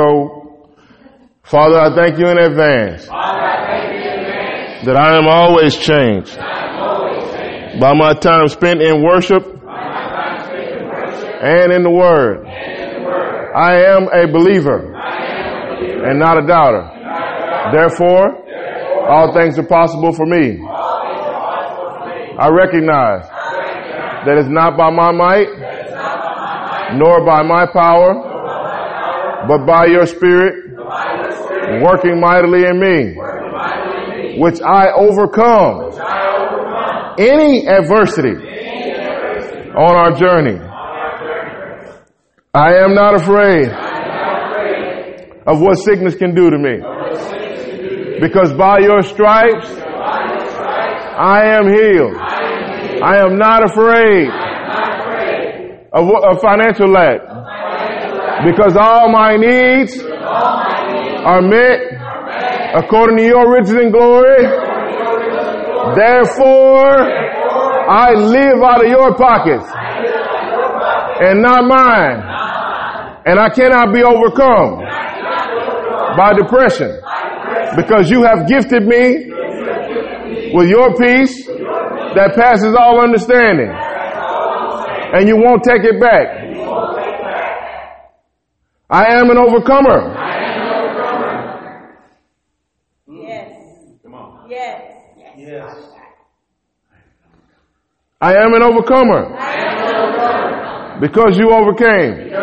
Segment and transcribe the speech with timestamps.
[0.00, 0.66] go.
[1.42, 3.06] Father, I thank you in advance
[4.86, 6.36] that I am always changed
[7.80, 9.42] by my time spent in worship
[11.42, 12.46] and in the Word.
[12.46, 14.94] I am a believer
[16.06, 16.84] and not a doubter.
[17.72, 18.36] Therefore,
[19.08, 20.60] all things are possible for me.
[22.38, 23.28] I recognize
[24.24, 25.48] that it's not by my might,
[26.96, 28.29] nor by my power,
[29.48, 30.76] but by your Spirit
[31.82, 33.14] working mightily in me,
[34.40, 35.92] which I overcome
[37.18, 38.36] any adversity
[39.76, 40.58] on our journey.
[42.52, 43.68] I am not afraid
[45.46, 46.82] of what sickness can do to me.
[48.20, 49.70] Because by your stripes,
[51.20, 52.16] I am healed.
[53.02, 54.28] I am not afraid
[55.92, 57.29] of, of financial lack.
[58.44, 61.80] Because all my needs are met
[62.74, 64.42] according to your riches and glory.
[65.94, 66.88] Therefore,
[67.90, 69.66] I live out of your pockets
[71.20, 72.22] and not mine.
[73.26, 74.80] And I cannot be overcome
[76.16, 76.98] by depression
[77.76, 79.28] because you have gifted me
[80.54, 83.70] with your peace that passes all understanding.
[85.12, 86.40] And you won't take it back.
[88.90, 90.16] I am an overcomer.
[93.08, 93.52] Yes.
[94.48, 94.82] Yes.
[95.38, 95.76] Yes.
[98.20, 99.30] I am an overcomer.
[101.00, 102.34] Because you overcame.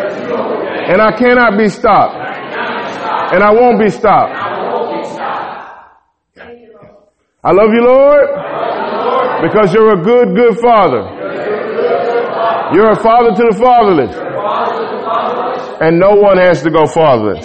[0.90, 2.16] And I cannot be stopped.
[2.16, 4.32] And I won't be stopped.
[7.44, 8.26] I love you, Lord,
[9.42, 11.04] because you're a good, good father.
[12.74, 14.16] You're a father to the fatherless.
[15.80, 17.36] And no one has to go farther.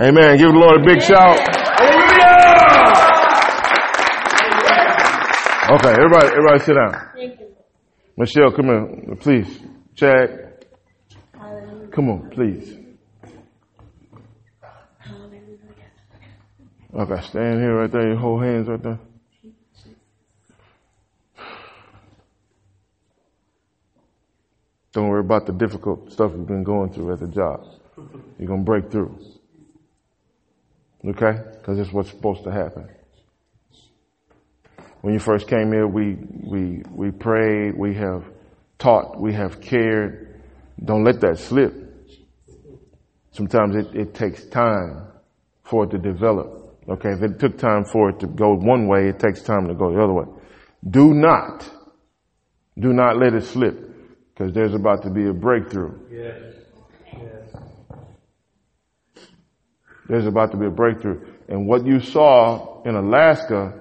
[0.00, 0.36] Amen.
[0.38, 1.40] Give the Lord a big shout.
[5.68, 6.92] Okay, everybody, everybody sit down.
[8.16, 9.60] Michelle, come here, please.
[9.94, 10.64] Chad,
[11.92, 12.78] come on, please.
[16.94, 18.08] Okay, stand here right there.
[18.10, 18.98] You hold hands right there.
[24.96, 27.66] Don't worry about the difficult stuff you've been going through at the job.
[28.38, 29.14] You're going to break through.
[31.06, 31.38] Okay?
[31.52, 32.88] Because it's what's supposed to happen.
[35.02, 38.24] When you first came here, we, we, we prayed, we have
[38.78, 40.40] taught, we have cared.
[40.82, 41.74] Don't let that slip.
[43.32, 45.08] Sometimes it, it takes time
[45.62, 46.74] for it to develop.
[46.88, 49.74] Okay, if it took time for it to go one way, it takes time to
[49.74, 50.24] go the other way.
[50.88, 51.70] Do not,
[52.78, 53.85] do not let it slip
[54.36, 55.98] because there's about to be a breakthrough.
[56.10, 56.54] Yes.
[57.10, 57.56] Yes.
[60.08, 61.24] There's about to be a breakthrough.
[61.48, 63.72] And what you saw in Alaska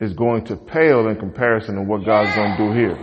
[0.00, 2.98] is going to pale in comparison to what God's going to do here.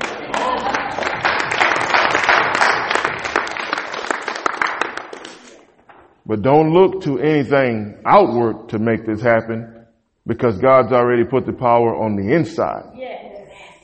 [6.25, 9.85] But don't look to anything outward to make this happen
[10.25, 12.93] because God's already put the power on the inside.
[12.95, 13.16] Yes.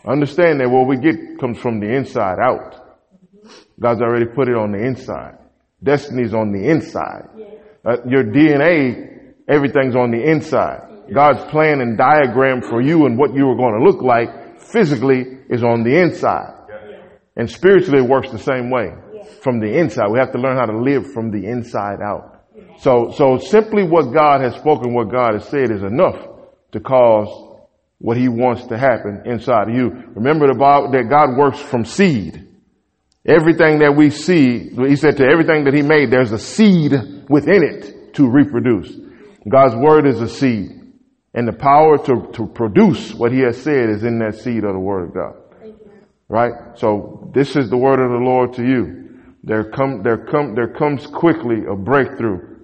[0.06, 2.84] Understand that what we get comes from the inside out.
[3.80, 5.38] God's already put it on the inside.
[5.82, 7.30] Destiny's on the inside.
[7.86, 10.90] Uh, your DNA, everything's on the inside.
[11.14, 15.26] God's plan and diagram for you and what you are going to look like physically
[15.50, 16.54] is on the inside.
[17.36, 18.94] And spiritually it works the same way.
[19.42, 20.10] From the inside.
[20.12, 22.46] We have to learn how to live from the inside out.
[22.80, 26.18] So, so simply what God has spoken, what God has said is enough
[26.72, 27.53] to cause
[28.04, 29.90] what he wants to happen inside of you.
[30.14, 32.50] Remember the Bible that God works from seed.
[33.26, 36.92] Everything that we see, he said to everything that he made, there's a seed
[37.30, 38.92] within it to reproduce.
[39.50, 40.72] God's word is a seed.
[41.34, 44.74] And the power to, to produce what he has said is in that seed of
[44.74, 45.36] the word of God.
[46.28, 46.52] Right?
[46.76, 49.22] So this is the word of the Lord to you.
[49.44, 52.58] There come, there come, there comes quickly a breakthrough.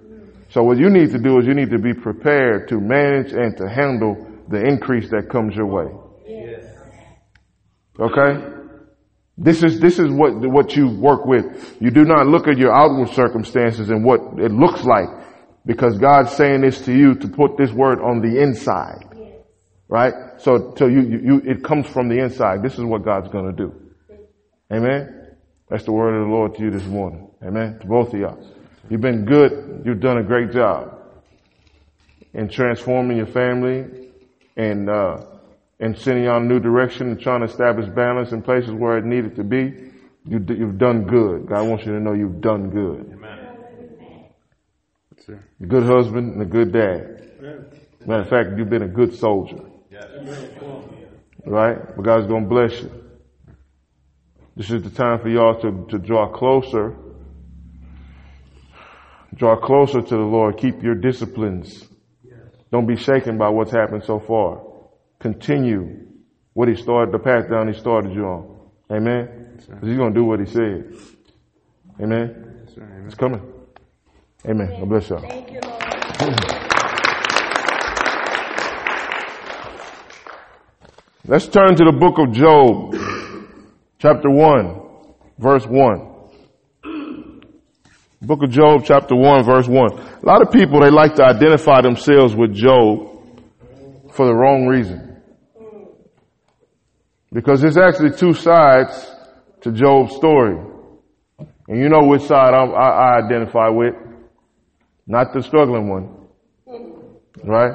[0.50, 3.56] So what you need to do is you need to be prepared to manage and
[3.56, 5.86] to handle the increase that comes your way.
[7.98, 8.56] Okay?
[9.38, 11.76] This is, this is what, what you work with.
[11.80, 15.08] You do not look at your outward circumstances and what it looks like
[15.64, 19.04] because God's saying this to you to put this word on the inside.
[19.88, 20.12] Right?
[20.38, 22.62] So, so you, you, you, it comes from the inside.
[22.62, 23.72] This is what God's gonna do.
[24.72, 25.36] Amen?
[25.68, 27.30] That's the word of the Lord to you this morning.
[27.42, 27.78] Amen?
[27.80, 28.54] To both of y'all.
[28.88, 29.82] You've been good.
[29.84, 30.96] You've done a great job
[32.34, 33.99] in transforming your family
[34.60, 35.16] and, uh,
[35.78, 39.04] and sending on a new direction and trying to establish balance in places where it
[39.04, 39.90] needed to be.
[40.26, 41.46] You, you've done good.
[41.46, 43.10] God wants you to know you've done good.
[43.14, 43.38] Amen.
[45.62, 47.30] A good husband and a good dad.
[48.06, 49.62] Matter of fact, you've been a good soldier.
[51.46, 51.78] Right?
[51.96, 52.90] But God's gonna bless you.
[54.56, 56.96] This is the time for y'all to, to draw closer.
[59.34, 60.58] Draw closer to the Lord.
[60.58, 61.89] Keep your disciplines.
[62.70, 64.62] Don't be shaken by what's happened so far.
[65.18, 66.06] Continue
[66.54, 68.60] what he started, the path down he started you on.
[68.90, 69.54] Amen?
[69.56, 70.94] Because he's going to do what he said.
[72.00, 72.66] Amen?
[73.06, 73.42] It's coming.
[74.46, 74.68] Amen.
[74.78, 75.20] God bless y'all.
[75.20, 75.80] Thank you, Lord.
[81.26, 82.94] Let's turn to the book of Job,
[83.98, 84.80] chapter 1,
[85.38, 86.09] verse 1.
[88.22, 89.92] Book of Job, chapter 1, verse 1.
[89.92, 93.16] A lot of people, they like to identify themselves with Job
[94.12, 95.22] for the wrong reason.
[97.32, 99.10] Because there's actually two sides
[99.62, 100.58] to Job's story.
[101.68, 103.94] And you know which side I, I, I identify with.
[105.06, 106.26] Not the struggling one.
[107.42, 107.72] Right?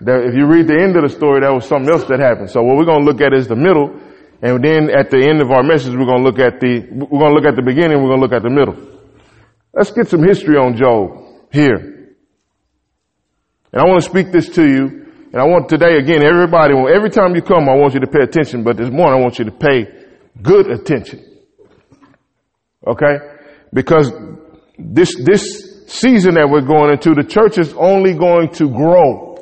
[0.00, 2.50] There, if you read the end of the story, that was something else that happened.
[2.50, 4.00] So what we're going to look at is the middle.
[4.40, 7.20] And then at the end of our message, we're going to look at the, we're
[7.20, 8.91] going to look at the beginning, we're going to look at the middle.
[9.74, 11.76] Let's get some history on Job here.
[13.72, 15.06] And I want to speak this to you.
[15.32, 18.22] And I want today, again, everybody, every time you come, I want you to pay
[18.22, 19.86] attention, but this morning I want you to pay
[20.42, 21.24] good attention.
[22.86, 23.16] Okay?
[23.72, 24.12] Because
[24.78, 29.32] this, this season that we're going into, the church is only going to grow.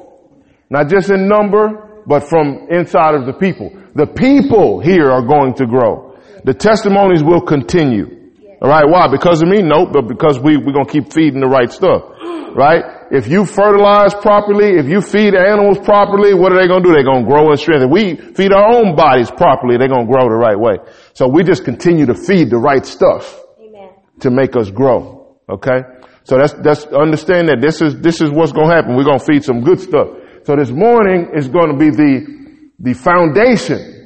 [0.70, 3.76] Not just in number, but from inside of the people.
[3.96, 6.16] The people here are going to grow.
[6.44, 8.19] The testimonies will continue.
[8.62, 9.08] Alright, why?
[9.08, 9.62] Because of me?
[9.62, 12.12] Nope, but because we, we're gonna keep feeding the right stuff.
[12.52, 12.84] Right?
[13.10, 16.92] If you fertilize properly, if you feed animals properly, what are they gonna do?
[16.92, 17.84] They're gonna grow in strength.
[17.84, 20.76] If we feed our own bodies properly, they're gonna grow the right way.
[21.14, 23.90] So we just continue to feed the right stuff Amen.
[24.20, 25.38] to make us grow.
[25.48, 25.80] Okay?
[26.24, 28.94] So that's, that's, understand that this is, this is what's gonna happen.
[28.94, 30.08] We're gonna feed some good stuff.
[30.44, 33.99] So this morning is gonna be the, the foundation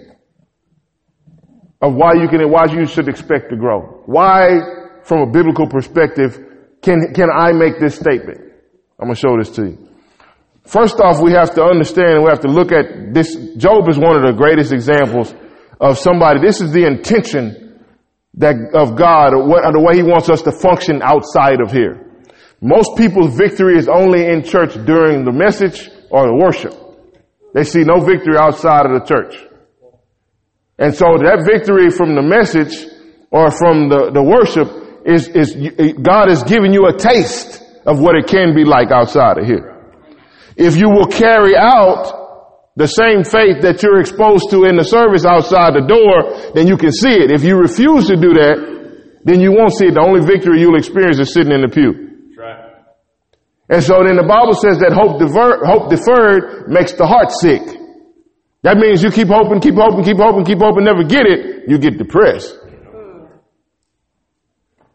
[1.85, 4.03] of why you can, why you should expect to grow.
[4.07, 4.59] Why,
[5.03, 6.33] from a biblical perspective,
[6.81, 8.41] can, can I make this statement?
[8.99, 9.89] I'm gonna show this to you.
[10.65, 13.37] First off, we have to understand, we have to look at this.
[13.59, 15.35] Job is one of the greatest examples
[15.79, 16.41] of somebody.
[16.41, 17.83] This is the intention
[18.35, 21.71] that of God, or what, or the way He wants us to function outside of
[21.71, 22.01] here.
[22.63, 26.73] Most people's victory is only in church during the message or the worship.
[27.53, 29.37] They see no victory outside of the church.
[30.79, 32.75] And so that victory from the message
[33.31, 34.69] or from the, the worship
[35.07, 35.55] is, is,
[36.03, 39.71] God is giving you a taste of what it can be like outside of here.
[40.57, 45.25] If you will carry out the same faith that you're exposed to in the service
[45.25, 47.31] outside the door, then you can see it.
[47.31, 48.59] If you refuse to do that,
[49.23, 49.95] then you won't see it.
[49.95, 52.35] The only victory you'll experience is sitting in the pew.
[52.35, 52.83] Right.
[53.71, 57.63] And so then the Bible says that hope, defer, hope deferred makes the heart sick.
[58.65, 61.77] That means you keep hoping, keep hoping, keep hoping, keep hoping, never get it, you
[61.77, 62.57] get depressed.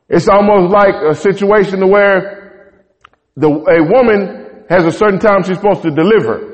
[0.10, 2.81] It's almost like a situation where
[3.38, 6.50] the, a woman has a certain time she's supposed to deliver.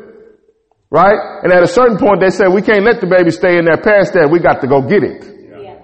[0.91, 1.15] Right?
[1.41, 3.79] And at a certain point they say, we can't let the baby stay in there
[3.79, 5.23] past that, we got to go get it.
[5.23, 5.79] Yeah.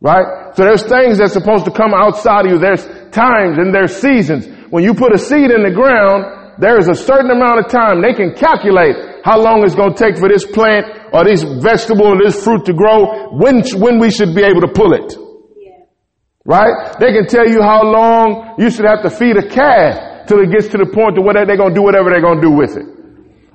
[0.00, 0.56] Right?
[0.56, 2.58] So there's things that's supposed to come outside of you.
[2.58, 4.48] There's times and there's seasons.
[4.72, 8.02] When you put a seed in the ground, there is a certain amount of time
[8.02, 12.12] they can calculate how long it's going to take for this plant or this vegetable
[12.12, 15.16] or this fruit to grow, when, when we should be able to pull it.
[15.56, 15.88] Yeah.
[16.44, 16.94] Right?
[17.00, 20.52] They can tell you how long you should have to feed a calf till it
[20.52, 22.52] gets to the point to where they're going to do whatever they're going to do
[22.52, 22.86] with it.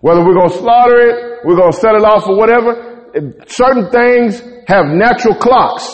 [0.02, 3.14] Whether we're going to slaughter it, we're going to set it off or whatever.
[3.48, 5.86] Certain things have natural clocks.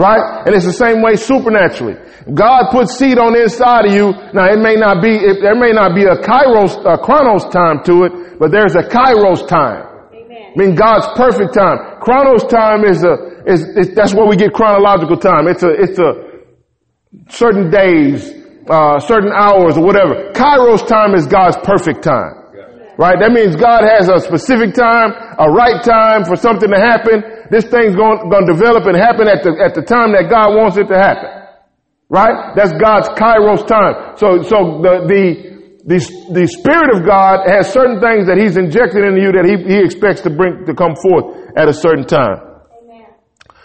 [0.00, 0.46] Right?
[0.46, 2.00] And it's the same way supernaturally.
[2.32, 4.16] God puts seed on the inside of you.
[4.32, 7.84] Now it may not be, it, there may not be a kairos, a chronos time
[7.84, 9.84] to it, but there's a kairos time.
[10.16, 10.52] Amen.
[10.52, 12.00] I mean God's perfect time.
[12.00, 15.44] Chronos time is a, is, is that's where we get chronological time.
[15.52, 16.12] It's a, it's a
[17.28, 18.24] certain days,
[18.72, 20.32] uh, certain hours or whatever.
[20.32, 22.40] Kairos time is God's perfect time.
[22.96, 23.16] Right?
[23.20, 27.39] That means God has a specific time, a right time for something to happen.
[27.50, 30.54] This thing's going, going to develop and happen at the, at the time that God
[30.54, 31.28] wants it to happen.
[32.08, 32.54] Right?
[32.54, 34.16] That's God's kairos time.
[34.18, 35.22] So, so the, the,
[35.82, 35.98] the,
[36.30, 39.78] the Spirit of God has certain things that He's injected into you that He, He
[39.82, 42.38] expects to bring, to come forth at a certain time.
[42.82, 43.10] Amen.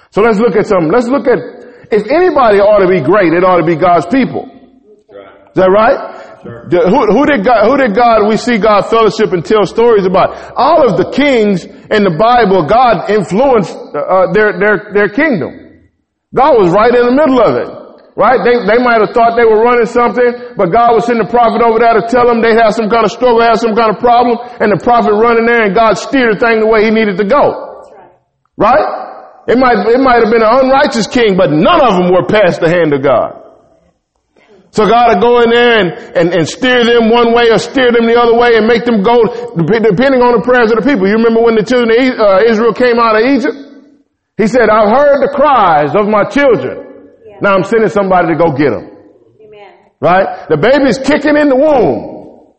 [0.10, 1.38] So let's look at some, let's look at,
[1.94, 4.50] if anybody ought to be great, it ought to be God's people.
[5.10, 5.46] Right.
[5.54, 6.25] Is that right?
[6.46, 6.70] Sure.
[6.70, 10.54] Who, who did God, who did God, we see God fellowship and tell stories about?
[10.54, 15.90] All of the kings in the Bible, God influenced uh, their, their, their kingdom.
[16.38, 17.70] God was right in the middle of it.
[18.16, 18.40] Right?
[18.46, 21.60] They, they might have thought they were running something, but God would send the prophet
[21.60, 24.00] over there to tell them they had some kind of struggle, had some kind of
[24.00, 27.20] problem, and the prophet running there and God steered the thing the way he needed
[27.20, 27.84] to go.
[28.56, 28.78] Right.
[28.78, 28.88] Right?
[29.52, 32.64] It might, it might have been an unrighteous king, but none of them were past
[32.64, 33.45] the hand of God.
[34.76, 35.90] So God would go in there and,
[36.20, 39.00] and, and steer them one way or steer them the other way and make them
[39.08, 39.24] go
[39.56, 41.08] depending on the prayers of the people.
[41.08, 43.56] You remember when the children of uh, Israel came out of Egypt?
[44.36, 47.08] He said, I've heard the cries of my children.
[47.40, 48.92] Now I'm sending somebody to go get them.
[49.40, 49.96] Amen.
[50.04, 50.28] Right?
[50.52, 52.52] The baby's kicking in the womb.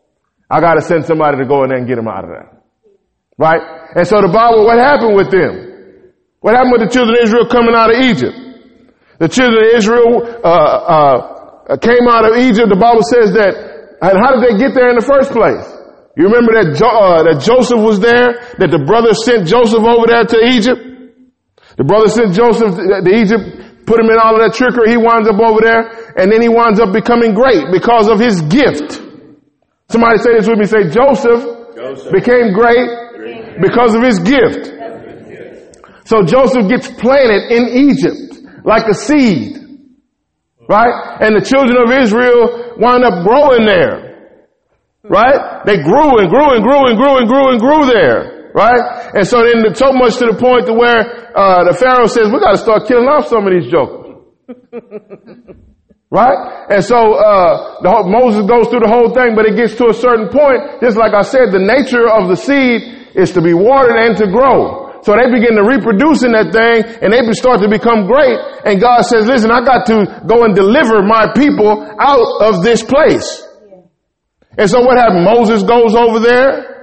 [0.49, 2.49] I gotta send somebody to go in there and get him out of there.
[3.37, 3.61] Right?
[3.93, 5.53] And so the Bible, what happened with them?
[6.41, 8.33] What happened with the children of Israel coming out of Egypt?
[9.21, 11.36] The children of Israel, uh, uh,
[11.83, 12.71] came out of Egypt.
[12.71, 13.53] The Bible says that,
[13.99, 15.67] and how did they get there in the first place?
[16.15, 20.07] You remember that, jo- uh, that Joseph was there, that the brothers sent Joseph over
[20.07, 20.81] there to Egypt?
[21.77, 24.91] The brothers sent Joseph to Egypt put him in all of that trickery.
[24.91, 25.87] He winds up over there
[26.19, 28.99] and then he winds up becoming great because of his gift.
[29.89, 30.67] Somebody say this with me.
[30.67, 31.47] Say Joseph,
[31.79, 32.11] Joseph.
[32.13, 34.75] became great because of his gift.
[36.05, 39.63] So Joseph gets planted in Egypt like a seed.
[40.69, 41.23] Right?
[41.23, 44.35] And the children of Israel wind up growing there.
[45.07, 45.63] Right?
[45.65, 48.51] They grew and grew and grew and grew and grew and grew there.
[48.51, 49.15] Right?
[49.15, 52.41] And so then so much to the point to where uh, the Pharaoh says, we
[52.41, 54.17] gotta start killing off some of these jokers.
[56.11, 56.67] right?
[56.71, 59.95] And so uh, whole, Moses goes through the whole thing, but it gets to a
[59.95, 63.97] certain point, just like I said, the nature of the seed is to be watered
[63.97, 64.86] and to grow.
[65.03, 68.39] So they begin to reproduce in that thing and they start to become great.
[68.65, 72.83] And God says, listen, I got to go and deliver my people out of this
[72.83, 73.45] place.
[74.57, 75.25] And so what happened?
[75.25, 76.77] Moses goes over there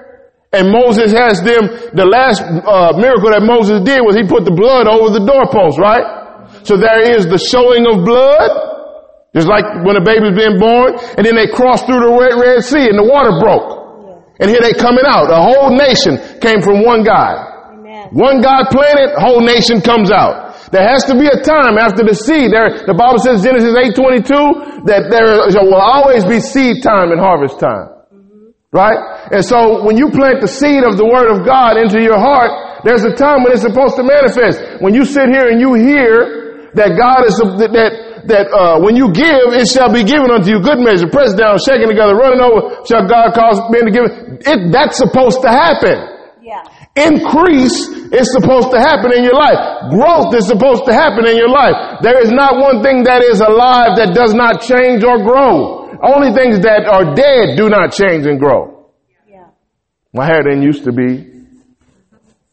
[0.53, 1.65] and Moses has them,
[1.97, 5.81] the last uh, miracle that Moses did was he put the blood over the doorpost,
[5.81, 6.05] right?
[6.61, 8.53] So there is the showing of blood,
[9.33, 12.61] just like when a baby's being born, and then they cross through the Red, Red
[12.61, 13.81] Sea and the water broke.
[14.37, 15.33] And here they coming out.
[15.33, 17.52] A whole nation came from one God.
[18.13, 20.69] One God planted, whole nation comes out.
[20.69, 22.53] There has to be a time after the seed.
[22.53, 27.57] There, the Bible says Genesis 8:22 that there will always be seed time and harvest
[27.57, 27.89] time.
[28.69, 28.97] Right?
[29.33, 32.81] And so when you plant the seed of the word of God into your heart,
[32.85, 34.81] there's a time when it's supposed to manifest.
[34.81, 37.69] When you sit here and you hear that God is, that,
[38.29, 41.61] that, uh, when you give, it shall be given unto you good measure, pressed down,
[41.61, 44.13] shaking together, running over, shall God cause men to give it.
[44.45, 46.13] it that's supposed to happen.
[46.43, 46.59] Yeah.
[46.99, 49.87] Increase is supposed to happen in your life.
[49.89, 52.03] Growth is supposed to happen in your life.
[52.03, 55.87] There is not one thing that is alive that does not change or grow.
[56.03, 58.91] Only things that are dead do not change and grow.
[59.25, 59.47] Yeah.
[60.11, 61.31] My hair didn't used to be,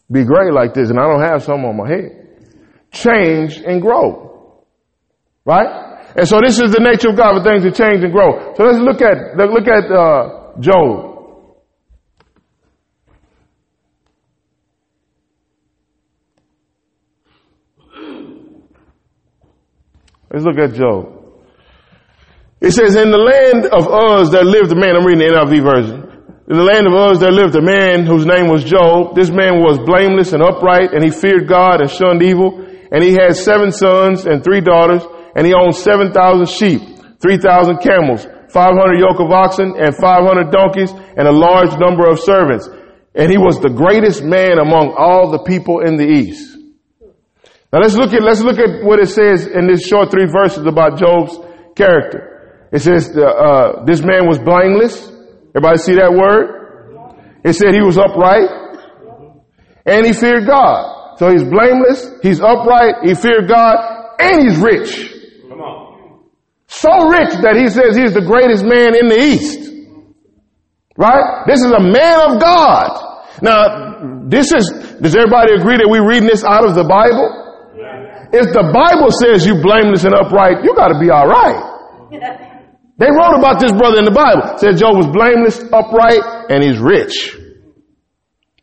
[0.06, 2.28] be gray like this and I don't have some on my head.
[2.92, 4.62] Change and grow.
[5.44, 6.12] Right?
[6.14, 8.54] And so this is the nature of God for things to change and grow.
[8.54, 11.10] So let's look at, look at, uh, Job.
[20.30, 21.20] Let's look at Job.
[22.60, 25.58] It says, in the land of Uz there lived a man, I'm reading the NIV
[25.58, 25.99] version.
[26.46, 29.16] In the land of Uz there lived a man whose name was Job.
[29.16, 32.62] This man was blameless and upright and he feared God and shunned evil.
[32.92, 35.02] And he had seven sons and three daughters
[35.34, 36.14] and he owned 7,000
[36.46, 36.82] sheep,
[37.18, 38.22] 3,000 camels,
[38.54, 42.68] 500 yoke of oxen and 500 donkeys and a large number of servants.
[43.14, 46.50] And he was the greatest man among all the people in the east.
[47.72, 50.66] Now let's look at, let's look at what it says in this short three verses
[50.66, 51.38] about Job's
[51.76, 52.68] character.
[52.72, 55.08] It says uh, this man was blameless.
[55.54, 56.60] Everybody see that word?
[57.44, 58.50] It said he was upright
[59.86, 61.18] and he feared God.
[61.18, 63.76] So he's blameless, he's upright, he feared God,
[64.18, 65.12] and he's rich.
[65.48, 66.24] Come on.
[66.66, 69.68] So rich that he says he's the greatest man in the East.
[70.96, 71.44] Right?
[71.46, 73.10] This is a man of God.
[73.42, 74.68] Now, this is,
[75.00, 77.39] does everybody agree that we're reading this out of the Bible?
[78.32, 82.46] If the Bible says you blameless and upright, you gotta be alright.
[83.00, 84.60] They wrote about this brother in the Bible.
[84.60, 86.20] Said Job was blameless, upright,
[86.52, 87.32] and he's rich.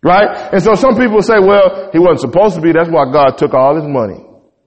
[0.06, 0.54] Right?
[0.54, 2.72] And so some people say, well, he wasn't supposed to be.
[2.72, 4.22] That's why God took all his money.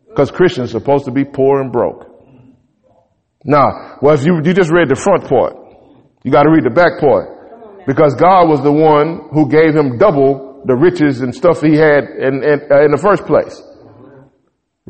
[0.09, 2.11] Because Christians are supposed to be poor and broke.
[3.45, 5.55] Now, well, if you, you just read the front part,
[6.25, 7.87] you got to read the back part.
[7.87, 12.11] Because God was the one who gave him double the riches and stuff he had
[12.11, 13.63] in, in, uh, in the first place.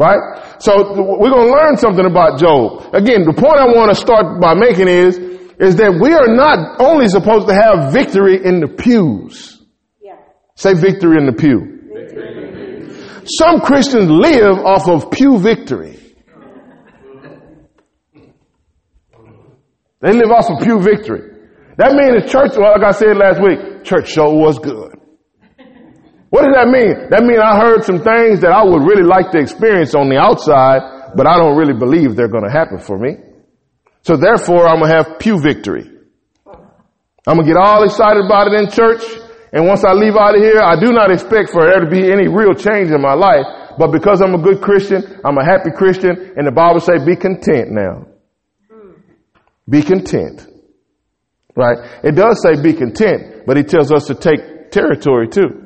[0.00, 0.62] Right?
[0.62, 2.94] So we're going to learn something about Job.
[2.94, 5.18] Again, the point I want to start by making is,
[5.60, 9.60] is that we are not only supposed to have victory in the pews.
[10.00, 10.16] Yeah.
[10.54, 11.84] Say victory in the pew.
[11.92, 13.26] Victory.
[13.26, 16.00] Some Christians live off of pew victory.
[20.00, 21.28] They live off of pew victory.
[21.76, 24.99] That means the church, like I said last week, church show was good.
[26.30, 27.10] What does that mean?
[27.10, 30.16] That means I heard some things that I would really like to experience on the
[30.16, 33.18] outside, but I don't really believe they're going to happen for me.
[34.02, 35.90] So therefore, I'm going to have pew victory.
[37.26, 39.02] I'm going to get all excited about it in church.
[39.52, 42.06] And once I leave out of here, I do not expect for there to be
[42.06, 43.74] any real change in my life.
[43.76, 47.16] But because I'm a good Christian, I'm a happy Christian, and the Bible says be
[47.16, 48.06] content now.
[49.68, 50.46] Be content.
[51.56, 51.78] Right?
[52.04, 55.59] It does say be content, but he tells us to take territory too.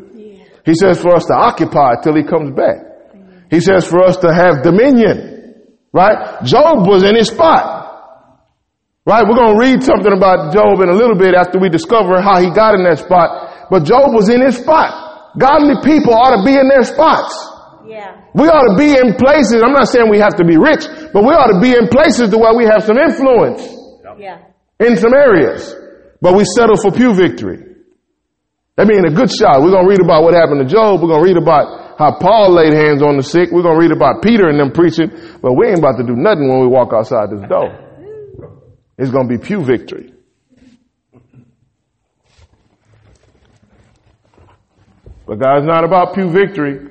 [0.65, 2.81] He says for us to occupy till he comes back.
[3.51, 5.63] He says for us to have dominion.
[5.93, 6.43] Right?
[6.43, 7.85] Job was in his spot.
[9.07, 9.23] Right?
[9.23, 12.41] We're going to read something about Job in a little bit after we discover how
[12.41, 13.69] he got in that spot.
[13.71, 15.37] But Job was in his spot.
[15.39, 17.37] Godly people ought to be in their spots.
[17.87, 18.25] Yeah.
[18.35, 19.63] We ought to be in places.
[19.63, 22.31] I'm not saying we have to be rich, but we ought to be in places
[22.31, 23.63] to where we have some influence.
[24.19, 24.49] Yeah.
[24.81, 25.75] In some areas.
[26.21, 27.74] But we settle for pew victory.
[28.77, 29.63] That means a good shot.
[29.63, 31.01] We're going to read about what happened to Job.
[31.01, 33.51] We're going to read about how Paul laid hands on the sick.
[33.53, 35.11] We're going to read about Peter and them preaching.
[35.41, 37.71] But we ain't about to do nothing when we walk outside this door.
[38.99, 40.13] It's going to be pew victory.
[45.27, 46.91] But God's not about pew victory.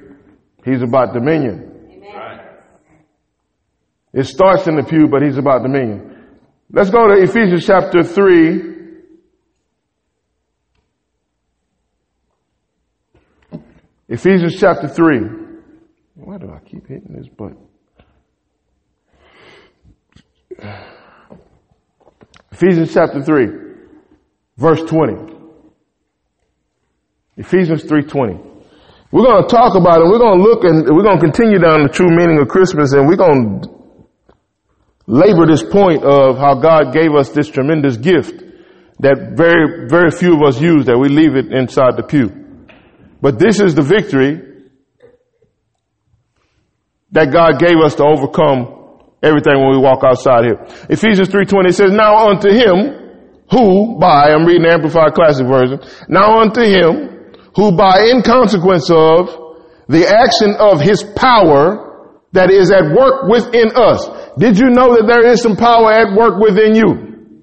[0.63, 1.71] He's about dominion.
[4.13, 6.15] It starts in the pew, but he's about dominion.
[6.71, 8.72] Let's go to Ephesians chapter 3.
[14.09, 15.19] Ephesians chapter 3.
[16.15, 17.57] Why do I keep hitting this button?
[22.51, 23.47] Ephesians chapter 3,
[24.57, 25.33] verse 20.
[27.37, 28.51] Ephesians 3.20.
[29.11, 30.05] We're going to talk about it.
[30.05, 32.93] We're going to look and we're going to continue down the true meaning of Christmas
[32.93, 33.69] and we're going to
[35.07, 38.43] labor this point of how God gave us this tremendous gift
[38.99, 42.42] that very, very few of us use, that we leave it inside the pew.
[43.23, 44.35] But this is the victory
[47.13, 50.59] that God gave us to overcome everything when we walk outside here.
[50.89, 56.41] Ephesians 3.20 says, Now unto him who by, I'm reading the Amplified Classic Version, now
[56.41, 59.31] unto him who by in consequence of
[59.87, 64.03] the action of his power that is at work within us.
[64.37, 67.39] Did you know that there is some power at work within you?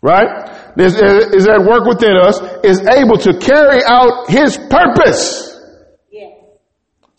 [0.00, 0.59] Right?
[0.80, 5.50] This is at work within us, is able to carry out his purpose.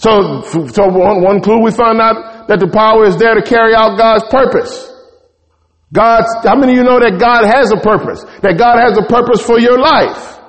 [0.02, 3.76] So, so one, one clue we found out that the power is there to carry
[3.76, 4.74] out God's purpose.
[5.93, 8.26] God's, how many of you know that God has a purpose?
[8.41, 10.39] That God has a purpose for your life?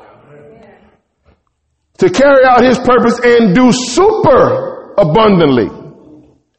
[1.98, 5.68] To carry out his purpose and do super abundantly.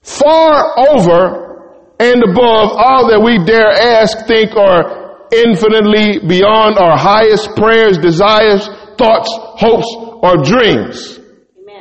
[0.04, 5.03] Far over and above all that we dare ask, think, or
[5.34, 8.68] infinitely beyond our highest prayers, desires,
[8.98, 9.90] thoughts, hopes,
[10.22, 11.20] or dreams.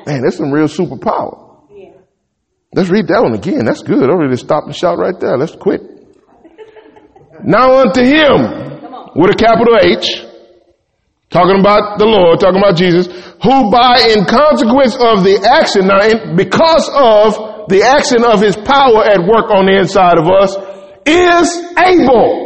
[0.06, 1.66] Man, that's some real superpower.
[1.70, 1.92] Yeah.
[2.74, 3.64] Let's read that one again.
[3.64, 4.02] That's good.
[4.02, 5.38] I already stop and shout right there.
[5.38, 5.80] Let's quit.
[7.44, 8.72] now unto him
[9.14, 10.26] with a capital H,
[11.30, 16.02] talking about the Lord, talking about Jesus, who by in consequence of the action, now
[16.02, 20.56] in, because of the action of his power at work on the inside of us,
[21.06, 21.46] is
[21.78, 22.41] able.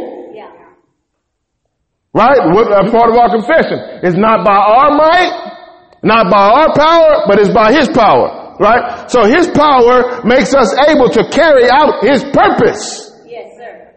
[2.17, 2.23] Yeah.
[2.23, 2.41] Right?
[2.53, 2.97] What, uh, a mm-hmm.
[2.97, 3.77] part of our confession.
[4.01, 5.33] It's not by our might,
[6.01, 8.57] not by our power, but it's by His power.
[8.59, 9.09] Right?
[9.11, 13.13] So His power makes us able to carry out His purpose.
[13.25, 13.93] Yes, sir.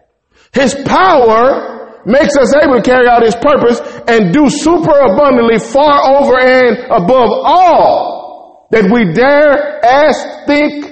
[0.53, 6.21] His power makes us able to carry out His purpose and do super abundantly far
[6.21, 10.85] over and above all that we dare ask, think,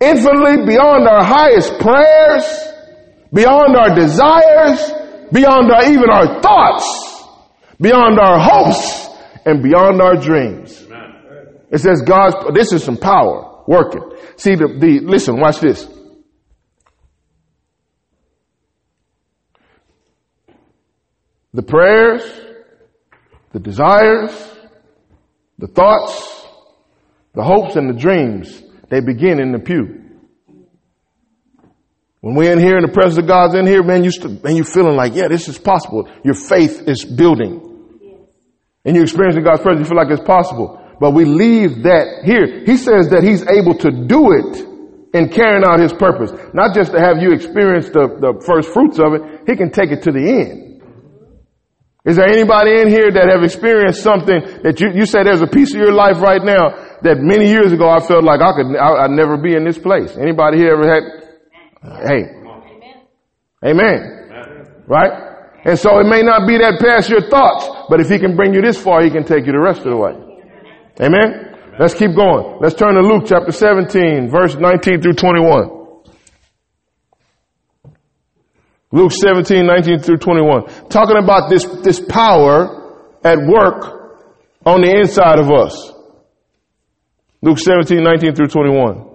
[0.00, 2.69] infinitely beyond our highest prayers,
[3.32, 4.92] beyond our desires,
[5.32, 7.10] beyond our, even our thoughts
[7.80, 9.08] beyond our hopes
[9.46, 10.86] and beyond our dreams.
[11.70, 14.02] It says God's, this is some power working.
[14.36, 15.88] See the, the, listen, watch this.
[21.54, 22.22] The prayers,
[23.52, 24.30] the desires,
[25.58, 26.46] the thoughts,
[27.34, 30.09] the hopes and the dreams, they begin in the pew.
[32.20, 34.56] When we're in here and the presence of God's in here, man, you st- man,
[34.56, 36.08] you're feeling like, yeah, this is possible.
[36.22, 37.70] Your faith is building
[38.84, 40.80] and you're experiencing God's presence, you feel like it's possible.
[41.00, 42.64] But we leave that here.
[42.64, 44.66] He says that He's able to do it
[45.12, 46.32] in carrying out His purpose.
[46.52, 49.92] Not just to have you experience the, the first fruits of it, He can take
[49.92, 50.66] it to the end.
[52.04, 55.46] Is there anybody in here that have experienced something that you, you say there's a
[55.46, 58.72] piece of your life right now that many years ago I felt like I could,
[58.72, 60.16] I, would never be in this place?
[60.16, 61.19] Anybody here ever had,
[61.82, 62.40] hey,
[63.64, 64.28] Amen.
[64.30, 64.84] Amen.
[64.86, 65.30] Right?
[65.64, 68.54] And so it may not be that past your thoughts, but if he can bring
[68.54, 70.12] you this far, he can take you the rest of the way.
[71.00, 71.56] Amen?
[71.78, 72.58] Let's keep going.
[72.60, 75.80] Let's turn to Luke chapter 17, verse 19 through 21.
[78.92, 80.88] Luke 17, 19 through 21.
[80.88, 84.26] Talking about this, this power at work
[84.66, 85.92] on the inside of us.
[87.42, 89.09] Luke 17, 19 through 21.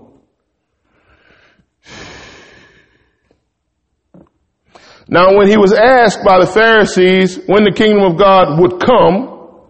[5.07, 9.61] Now when he was asked by the Pharisees when the kingdom of God would come,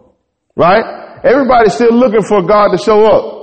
[0.56, 1.20] right?
[1.24, 3.36] Everybody's still looking for God to show up.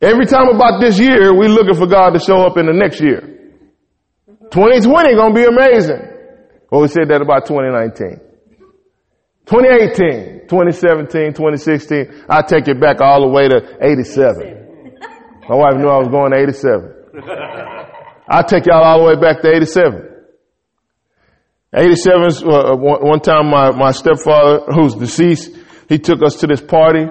[0.00, 3.00] Every time about this year, we're looking for God to show up in the next
[3.00, 3.20] year.
[4.50, 6.00] 2020 gonna be amazing.
[6.70, 8.20] Well, we said that about 2019.
[9.46, 14.58] 2018, 2017, 2016, I take it back all the way to 87.
[15.48, 17.74] My wife knew I was going to 87.
[18.28, 20.04] I take y'all all the way back to 87.
[21.74, 25.50] 87, uh, one, one time my, my stepfather, who's deceased,
[25.88, 27.06] he took us to this party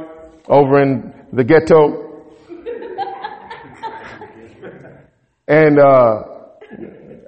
[0.47, 2.23] over in the ghetto.
[5.47, 6.23] and, uh,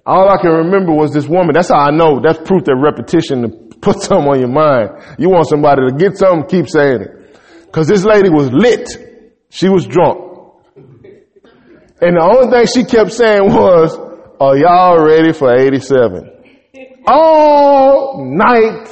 [0.06, 1.54] all I can remember was this woman.
[1.54, 2.20] That's how I know.
[2.20, 3.50] That's proof that repetition to
[3.80, 4.90] put something on your mind.
[5.20, 7.16] You want somebody to get something, keep saying it.
[7.72, 8.90] Cause this lady was lit.
[9.50, 10.29] She was drunk.
[12.02, 13.98] And the only thing she kept saying was,
[14.40, 16.32] are y'all ready for 87?
[17.06, 18.88] All night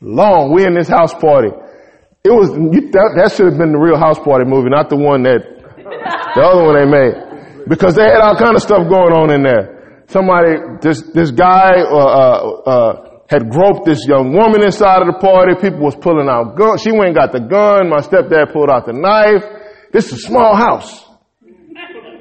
[0.00, 0.52] long.
[0.54, 1.50] We in this house party.
[2.24, 5.24] It was, that, that should have been the real house party movie, not the one
[5.24, 7.66] that, the other one they made.
[7.68, 10.04] Because they had all kind of stuff going on in there.
[10.08, 15.18] Somebody, this, this guy, uh, uh, uh, had groped this young woman inside of the
[15.18, 15.54] party.
[15.60, 16.82] People was pulling out guns.
[16.82, 17.88] She went and got the gun.
[17.88, 19.44] My stepdad pulled out the knife.
[19.92, 21.03] This is a small house.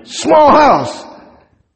[0.04, 1.04] Small house.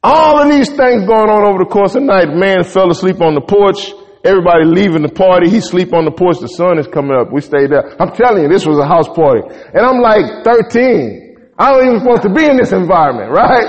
[0.04, 2.30] All of these things going on over the course of the night.
[2.30, 3.92] Man fell asleep on the porch.
[4.24, 5.50] Everybody leaving the party.
[5.50, 6.40] He sleep on the porch.
[6.40, 7.32] The sun is coming up.
[7.32, 7.96] We stayed there.
[8.02, 9.42] I'm telling you, this was a house party.
[9.48, 11.56] And I'm like 13.
[11.58, 13.68] I don't even supposed to be in this environment, right?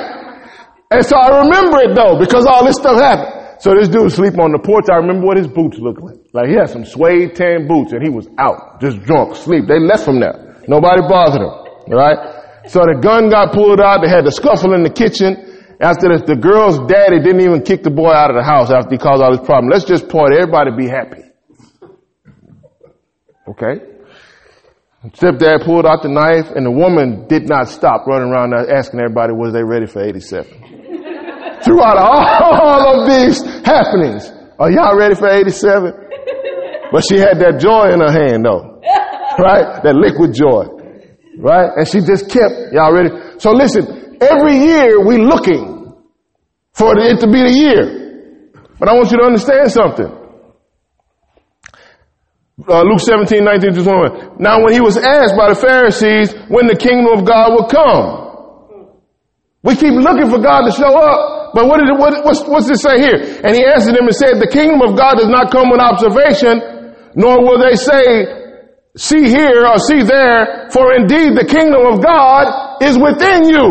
[0.90, 3.60] And so I remember it though, because all this stuff happened.
[3.60, 4.86] So this dude sleep on the porch.
[4.90, 6.22] I remember what his boots looked like.
[6.32, 9.66] Like he had some suede tan boots and he was out, just drunk, sleep.
[9.66, 10.62] They left him there.
[10.68, 11.54] Nobody bothered him,
[11.90, 12.37] right?
[12.68, 14.00] So the gun got pulled out.
[14.04, 15.48] They had the scuffle in the kitchen.
[15.80, 18.90] After this, the girl's daddy didn't even kick the boy out of the house after
[18.92, 19.70] he caused all this problem.
[19.72, 20.36] Let's just party.
[20.36, 21.24] Everybody be happy.
[23.48, 23.80] Okay?
[25.16, 29.32] Stepdad pulled out the knife and the woman did not stop running around asking everybody
[29.32, 30.44] was they ready for 87.
[31.64, 34.28] Throughout all of these happenings,
[34.58, 35.94] are y'all ready for 87?
[36.92, 38.82] But she had that joy in her hand though.
[39.38, 39.80] Right?
[39.86, 40.77] That liquid joy.
[41.38, 41.70] Right?
[41.76, 43.10] And she just kept, y'all ready?
[43.38, 45.94] So listen, every year we looking
[46.74, 47.84] for it to be the year.
[48.78, 50.10] But I want you to understand something.
[52.66, 54.42] Uh, Luke 17, 19 to 21.
[54.42, 58.26] Now when he was asked by the Pharisees when the kingdom of God would come.
[59.62, 61.54] We keep looking for God to show up.
[61.54, 63.14] But what did it, what, what's, what's this say here?
[63.46, 66.94] And he answered them and said, the kingdom of God does not come with observation,
[67.14, 68.38] nor will they say,
[68.98, 73.66] see here or see there, for indeed the kingdom of God is within you.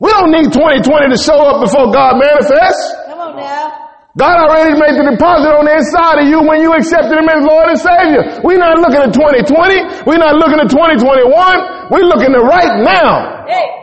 [0.00, 2.82] We don't need 2020 to show up before God manifests.
[3.06, 3.92] Come on now.
[4.18, 7.40] God already made the deposit on the inside of you when you accepted Him as
[7.44, 8.42] Lord and Savior.
[8.44, 10.04] We're not looking at 2020.
[10.04, 11.92] We're not looking at 2021.
[11.92, 13.46] We're looking at right now.
[13.48, 13.81] Hey.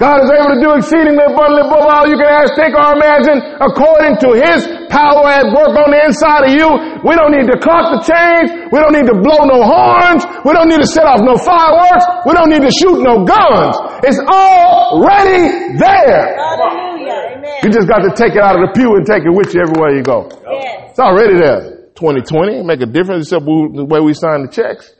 [0.00, 3.36] God is able to do exceedingly abundantly above all you can ask, think, or imagine
[3.60, 6.64] according to His power at work on the inside of you.
[7.04, 8.48] We don't need to clock the change.
[8.72, 10.24] We don't need to blow no horns.
[10.40, 12.08] We don't need to set off no fireworks.
[12.24, 13.76] We don't need to shoot no guns.
[14.08, 16.32] It's already there.
[16.32, 17.36] Hallelujah.
[17.36, 17.60] Amen.
[17.60, 19.60] You just got to take it out of the pew and take it with you
[19.60, 20.32] everywhere you go.
[20.48, 20.96] Yes.
[20.96, 21.92] It's already there.
[22.00, 24.96] 2020 make a difference except we, the way we sign the checks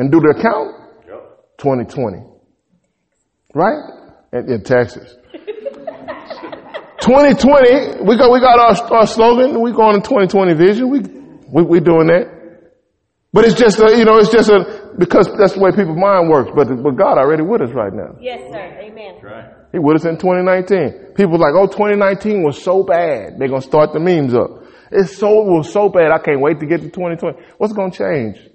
[0.00, 0.80] and do the account.
[1.60, 2.31] 2020.
[3.54, 3.78] Right?
[4.32, 5.16] In, in Texas.
[7.02, 9.60] 2020, we got, we got our, our slogan.
[9.60, 10.88] We going to 2020 vision.
[10.88, 12.42] We, we, we doing that.
[13.32, 16.30] But it's just a, you know, it's just a, because that's the way people's mind
[16.30, 16.50] works.
[16.54, 18.14] But, but God already with us right now.
[18.20, 18.78] Yes, sir.
[18.80, 19.18] Amen.
[19.22, 19.50] Right.
[19.72, 21.14] He with us in 2019.
[21.14, 23.38] People like, oh, 2019 was so bad.
[23.38, 24.62] They're going to start the memes up.
[24.92, 26.12] It's so, it was so bad.
[26.12, 27.38] I can't wait to get to 2020.
[27.56, 28.51] What's going to change?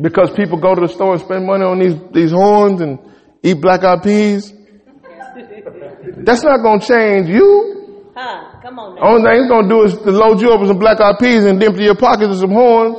[0.00, 2.98] Because people go to the store and spend money on these, these horns and
[3.42, 4.52] eat black eyed peas.
[6.24, 8.12] That's not going to change you.
[8.16, 8.60] Huh.
[8.62, 9.12] Come on now.
[9.12, 11.18] Only thing it's going to do is to load you up with some black eyed
[11.20, 12.96] peas and empty your pockets with some horns.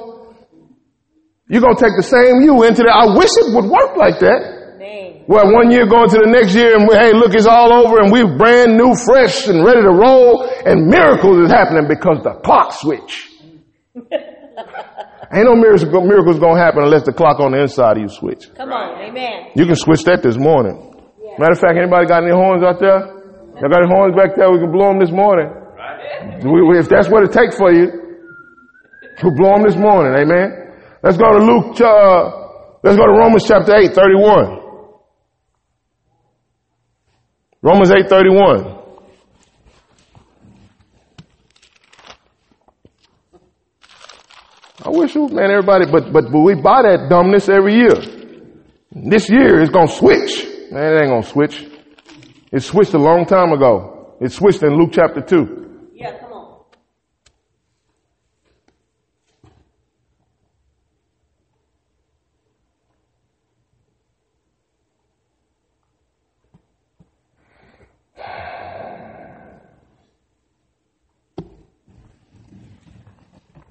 [1.50, 2.96] You're going to take the same you into that.
[2.96, 4.80] I wish it would work like that.
[4.80, 5.26] Man.
[5.28, 8.00] Well, one year going to the next year and we, hey, look, it's all over
[8.00, 12.40] and we're brand new, fresh and ready to roll and miracles is happening because the
[12.46, 13.28] clock switch.
[15.32, 18.52] Ain't no miracles, miracles gonna happen unless the clock on the inside of you switch.
[18.54, 19.00] Come on.
[19.00, 19.56] Amen.
[19.56, 20.92] You can switch that this morning.
[21.40, 23.00] Matter of fact, anybody got any horns out there?
[23.56, 24.52] Y'all got any horns back there?
[24.52, 25.48] We can blow them this morning.
[26.44, 27.88] We, we, if that's what it takes for you,
[29.24, 30.12] we'll blow them this morning.
[30.20, 30.76] Amen.
[31.04, 34.60] Let's go to Luke, uh, let's go to Romans chapter 8, 31.
[37.64, 38.71] Romans 8, 31.
[44.94, 47.96] Wish, man, everybody, but, but, but we buy that dumbness every year.
[48.92, 50.46] This year it's gonna switch.
[50.70, 51.66] Man, it ain't gonna switch.
[52.52, 54.18] It switched a long time ago.
[54.20, 55.92] It switched in Luke chapter 2.
[55.94, 56.64] Yeah, come on.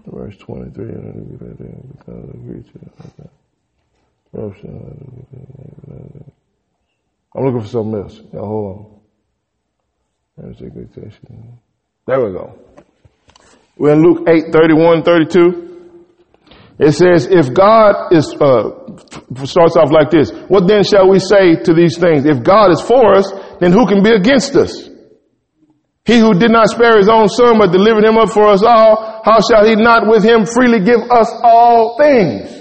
[0.06, 2.59] Verse 23.
[7.34, 8.20] I'm looking for something else.
[8.32, 9.00] Now hold on.
[12.06, 12.58] There we go.
[13.76, 15.70] We're in Luke 8, 31, 32.
[16.78, 18.70] It says, if God is, uh,
[19.44, 22.24] starts off like this, what then shall we say to these things?
[22.24, 23.30] If God is for us,
[23.60, 24.88] then who can be against us?
[26.06, 29.20] He who did not spare his own son, but delivered him up for us all,
[29.24, 32.59] how shall he not with him freely give us all things?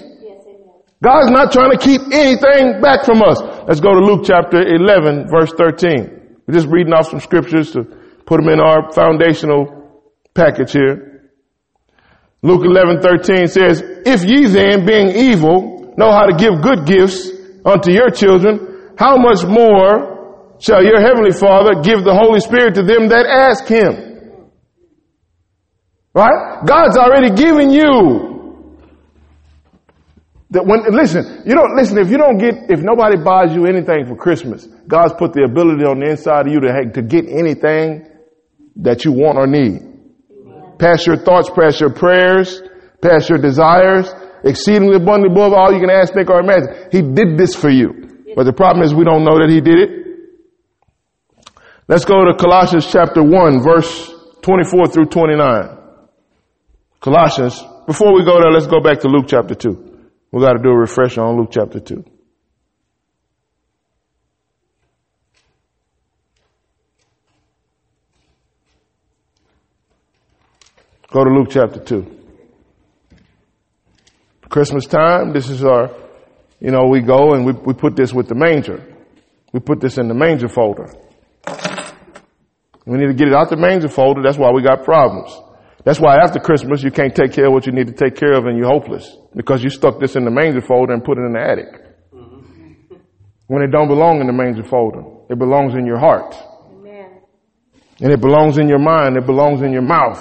[1.01, 3.39] God's not trying to keep anything back from us.
[3.67, 6.41] Let's go to Luke chapter 11, verse 13.
[6.45, 7.83] We're just reading off some scriptures to
[8.25, 11.31] put them in our foundational package here.
[12.41, 17.29] Luke 11, 13 says, If ye then, being evil, know how to give good gifts
[17.63, 22.83] unto your children, how much more shall your heavenly Father give the Holy Spirit to
[22.83, 24.43] them that ask Him?
[26.13, 26.65] Right?
[26.65, 28.28] God's already given you
[30.51, 34.07] that when, listen, you don't, listen, if you don't get, if nobody buys you anything
[34.07, 38.09] for Christmas, God's put the ability on the inside of you to, to get anything
[38.77, 39.85] that you want or need.
[40.79, 42.63] Past your thoughts, past your prayers,
[43.01, 44.09] past your desires,
[44.43, 46.89] exceedingly abundantly above all you can ask, think, or imagine.
[46.91, 48.25] He did this for you.
[48.35, 49.99] But the problem is we don't know that he did it.
[51.87, 55.77] Let's go to Colossians chapter 1, verse 24 through 29.
[57.01, 57.63] Colossians.
[57.85, 59.88] Before we go there, let's go back to Luke chapter 2.
[60.31, 62.03] We got to do a refresher on Luke chapter 2.
[71.11, 72.17] Go to Luke chapter 2.
[74.47, 75.91] Christmas time, this is our,
[76.59, 78.83] you know, we go and we, we put this with the manger.
[79.51, 80.93] We put this in the manger folder.
[82.85, 84.21] We need to get it out the manger folder.
[84.23, 85.35] That's why we got problems.
[85.85, 88.33] That's why after Christmas you can't take care of what you need to take care
[88.33, 91.21] of and you're hopeless because you stuck this in the manger folder and put it
[91.21, 91.67] in the attic.
[92.13, 92.95] Mm-hmm.
[93.47, 96.35] When it don't belong in the manger folder, it belongs in your heart
[96.71, 97.21] Amen.
[98.01, 99.15] and it belongs in your mind.
[99.15, 100.19] It belongs in your mouth.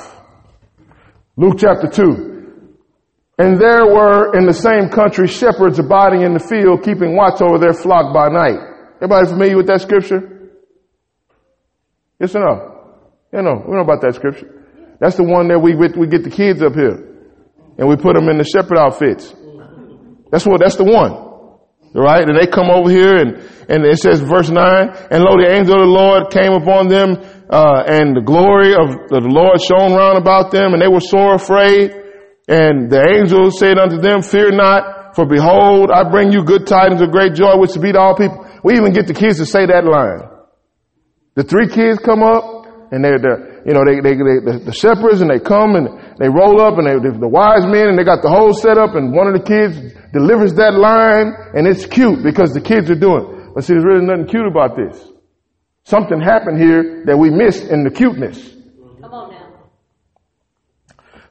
[1.36, 2.28] Luke chapter two.
[3.40, 7.58] And there were in the same country shepherds abiding in the field, keeping watch over
[7.58, 8.58] their flock by night.
[8.96, 10.50] Everybody familiar with that scripture?
[12.18, 12.96] Yes or no?
[13.32, 14.57] You know, we know about that scripture.
[15.00, 16.98] That's the one that we we get the kids up here,
[17.78, 19.34] and we put them in the shepherd outfits.
[20.30, 20.60] That's what.
[20.60, 21.14] That's the one,
[21.94, 22.26] right?
[22.26, 25.74] And they come over here, and and it says verse nine, and lo, the angel
[25.76, 27.14] of the Lord came upon them,
[27.48, 31.34] uh, and the glory of the Lord shone round about them, and they were sore
[31.34, 31.94] afraid.
[32.48, 37.02] And the angel said unto them, Fear not, for behold, I bring you good tidings
[37.02, 38.48] of great joy, which to be to all people.
[38.64, 40.24] We even get the kids to say that line.
[41.34, 42.57] The three kids come up,
[42.90, 46.28] and they're the, you know, they, they, they the, shepherds, and they come and they
[46.28, 49.28] roll up, and they, the wise men, and they got the whole setup, and one
[49.28, 49.76] of the kids
[50.12, 53.24] delivers that line, and it's cute because the kids are doing.
[53.24, 53.54] it.
[53.54, 54.96] But see, there's really nothing cute about this.
[55.84, 58.36] Something happened here that we missed in the cuteness.
[59.00, 59.72] Come on now.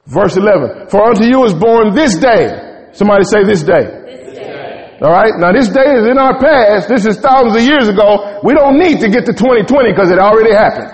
[0.06, 0.90] Verse 11.
[0.90, 2.90] For unto you is born this day.
[2.94, 3.86] Somebody say this day.
[3.86, 4.98] This day.
[5.02, 5.34] All right.
[5.38, 6.90] Now this day is in our past.
[6.90, 8.42] This is thousands of years ago.
[8.44, 10.90] We don't need to get to 2020 because it already happened.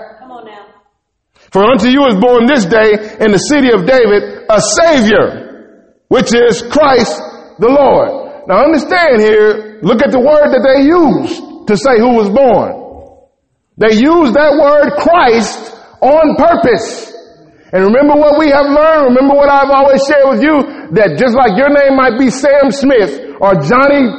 [1.53, 6.33] For unto you is born this day in the city of David a savior, which
[6.33, 7.13] is Christ
[7.61, 8.49] the Lord.
[8.49, 12.73] Now understand here, look at the word that they used to say who was born.
[13.77, 17.13] They used that word Christ on purpose.
[17.69, 19.13] And remember what we have learned.
[19.13, 20.57] Remember what I've always shared with you
[20.97, 24.09] that just like your name might be Sam Smith or Johnny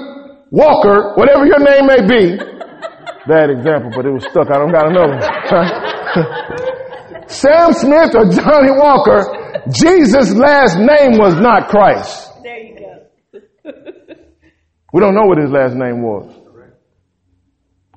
[0.55, 2.23] Walker, whatever your name may be.
[3.27, 4.55] Bad example, but it was stuck.
[4.55, 6.71] I don't got another one.
[7.35, 12.31] Sam Smith or Johnny Walker, Jesus' last name was not Christ.
[12.43, 13.41] There you go.
[14.95, 16.33] We don't know what his last name was.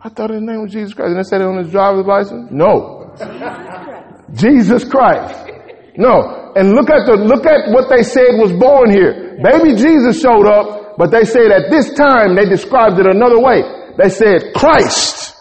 [0.02, 1.12] I thought his name was Jesus Christ.
[1.12, 2.50] And they said it on his driver's license?
[2.50, 3.14] No.
[4.34, 5.52] Jesus Christ.
[5.96, 6.54] No.
[6.56, 9.38] And look at the, look at what they said was born here.
[9.44, 13.62] Baby Jesus showed up, but they said at this time they described it another way.
[13.98, 15.36] They said Christ.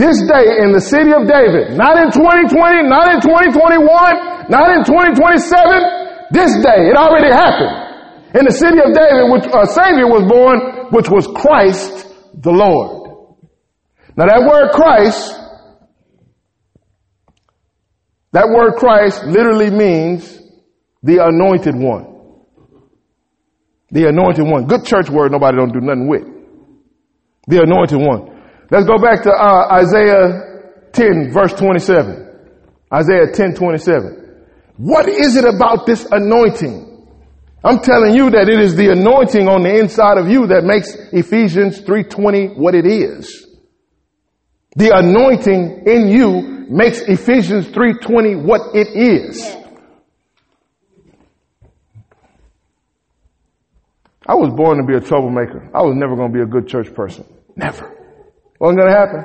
[0.00, 4.80] This day in the city of David, not in 2020, not in 2021, not in
[4.88, 8.32] 2027, this day, it already happened.
[8.32, 13.28] In the city of David, which a Savior was born, which was Christ the Lord.
[14.16, 15.36] Now that word Christ,
[18.32, 20.40] that word Christ literally means
[21.02, 22.06] the anointed one.
[23.90, 24.66] The anointed one.
[24.66, 26.24] Good church word nobody don't do nothing with.
[27.48, 28.29] The anointed one.
[28.70, 32.28] Let's go back to uh, Isaiah 10 verse 27.
[32.92, 34.20] Isaiah 10 27.
[34.76, 36.86] What is it about this anointing?
[37.62, 40.94] I'm telling you that it is the anointing on the inside of you that makes
[41.12, 43.46] Ephesians 3.20 what it is.
[44.76, 49.44] The anointing in you makes Ephesians 3.20 what it is.
[54.26, 55.68] I was born to be a troublemaker.
[55.74, 57.26] I was never going to be a good church person.
[57.56, 57.99] Never.
[58.60, 59.24] Wasn't going to happen.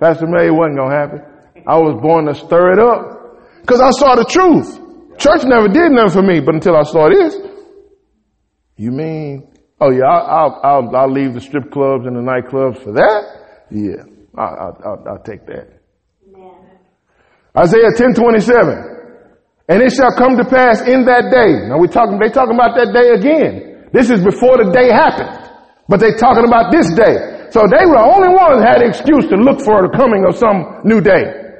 [0.00, 1.20] Pastor May wasn't going to happen.
[1.66, 4.76] I was born to stir it up because I saw the truth.
[5.18, 7.36] Church never did nothing for me, but until I saw this,
[8.76, 12.92] you mean, oh yeah, I'll, I'll, I'll, leave the strip clubs and the nightclubs for
[12.92, 13.68] that?
[13.70, 14.02] Yeah,
[14.36, 15.78] I'll, I'll, I'll take that.
[17.56, 19.00] Isaiah 10 27.
[19.68, 21.68] And it shall come to pass in that day.
[21.68, 23.86] Now we talking, they talking about that day again.
[23.92, 25.46] This is before the day happened.
[25.86, 27.39] But they talking about this day.
[27.50, 30.38] So they were the only ones had an excuse to look for the coming of
[30.38, 31.50] some new day.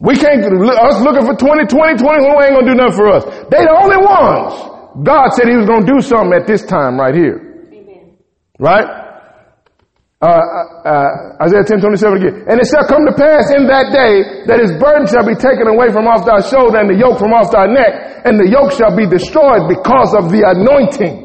[0.00, 3.24] We can't, us looking for 2020, 2021 ain't gonna do nothing for us.
[3.48, 4.52] They the only ones.
[5.00, 7.40] God said he was gonna do something at this time right here.
[7.72, 8.16] Amen.
[8.60, 8.88] Right?
[10.20, 10.28] Uh,
[10.84, 12.34] uh, Isaiah 10, 27 again.
[12.48, 15.68] And it shall come to pass in that day that his burden shall be taken
[15.68, 18.72] away from off thy shoulder and the yoke from off thy neck and the yoke
[18.72, 21.23] shall be destroyed because of the anointing.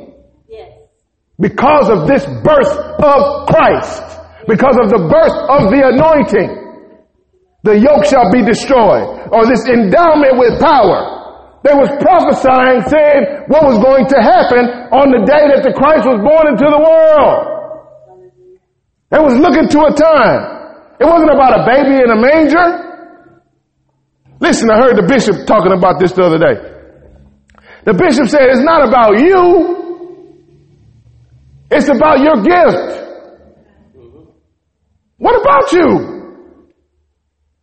[1.39, 4.03] Because of this birth of Christ.
[4.47, 6.51] Because of the birth of the anointing.
[7.63, 9.31] The yoke shall be destroyed.
[9.31, 11.19] Or this endowment with power.
[11.63, 16.07] They was prophesying saying what was going to happen on the day that the Christ
[16.07, 17.59] was born into the world.
[19.11, 20.41] They was looking to a time.
[20.99, 22.67] It wasn't about a baby in a manger.
[24.39, 26.55] Listen, I heard the bishop talking about this the other day.
[27.83, 29.88] The bishop said it's not about you.
[31.71, 32.99] It's about your gift.
[35.17, 36.19] What about you?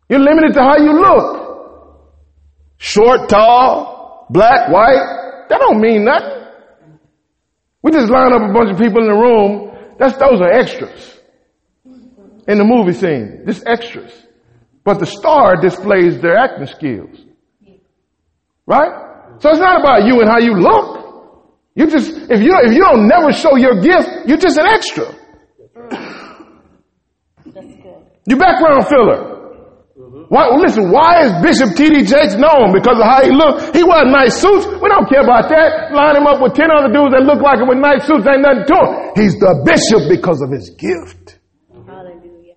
[0.09, 1.47] You're limited to how you look.
[2.77, 5.45] Short, tall, black, white.
[5.49, 6.45] That don't mean nothing.
[7.81, 9.95] We just line up a bunch of people in the room.
[9.97, 11.19] That's, those are extras
[12.47, 13.43] in the movie scene.
[13.45, 14.13] Just extras.
[14.83, 17.25] But the star displays their acting skills.
[18.65, 19.39] Right?
[19.39, 21.06] So it's not about you and how you look.
[21.77, 25.05] You just, if you, if you don't never show your gift, you're just an extra.
[27.45, 28.01] That's good.
[28.25, 29.37] You background filler.
[30.29, 32.03] Why, listen, why is Bishop T.D.
[32.03, 32.73] Jakes known?
[32.73, 33.75] Because of how he looked.
[33.77, 34.65] He wore nice suits.
[34.65, 35.93] We don't care about that.
[35.93, 38.25] Line him up with 10 other dudes that look like him with nice suits.
[38.25, 38.89] Ain't nothing to him.
[39.15, 41.39] He's the bishop because of his gift.
[41.85, 42.55] Hallelujah.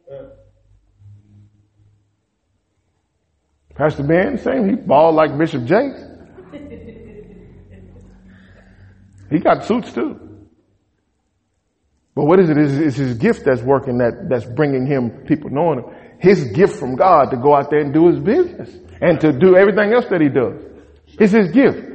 [3.77, 4.69] Pastor Ben, same.
[4.71, 6.10] He bald like Bishop Jakes.
[9.31, 10.31] He got suits too.
[12.15, 12.59] But what is it?
[12.59, 15.85] It's, it's his gift that's working that, that's bringing him people knowing him.
[16.19, 19.57] His gift from God to go out there and do his business and to do
[19.57, 20.61] everything else that he does.
[21.19, 21.87] It's his gift.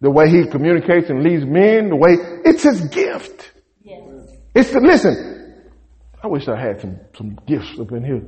[0.00, 3.52] The way he communicates and leads men, the way, it's his gift.
[3.82, 4.00] Yes.
[4.54, 5.64] It's the, listen,
[6.22, 8.22] I wish I had some, some gifts up in here.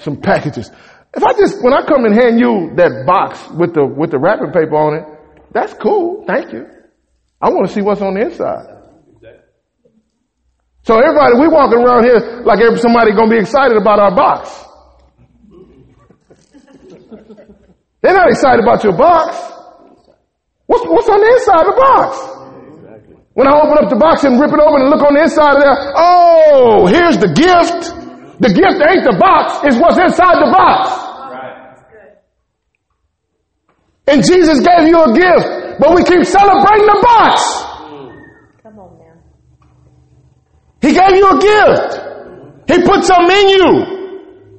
[0.00, 0.70] some packages.
[1.14, 4.18] If I just, when I come and hand you that box with the, with the
[4.18, 5.04] wrapping paper on it,
[5.52, 6.24] that's cool.
[6.26, 6.66] Thank you.
[7.40, 8.66] I want to see what's on the inside.
[10.82, 14.64] So everybody, we walking around here like somebody gonna be excited about our box.
[18.02, 19.36] They're not excited about your box.
[20.66, 22.18] What's, what's on the inside of the box?
[23.34, 25.56] When I open up the box and rip it open and look on the inside
[25.56, 27.92] of there, oh, here's the gift.
[28.38, 31.06] The gift ain't the box, it's what's inside the box.
[34.06, 37.42] And Jesus gave you a gift, but we keep celebrating the box.
[38.62, 39.14] Come on now.
[40.80, 42.00] He gave you a gift.
[42.68, 43.64] He put something in you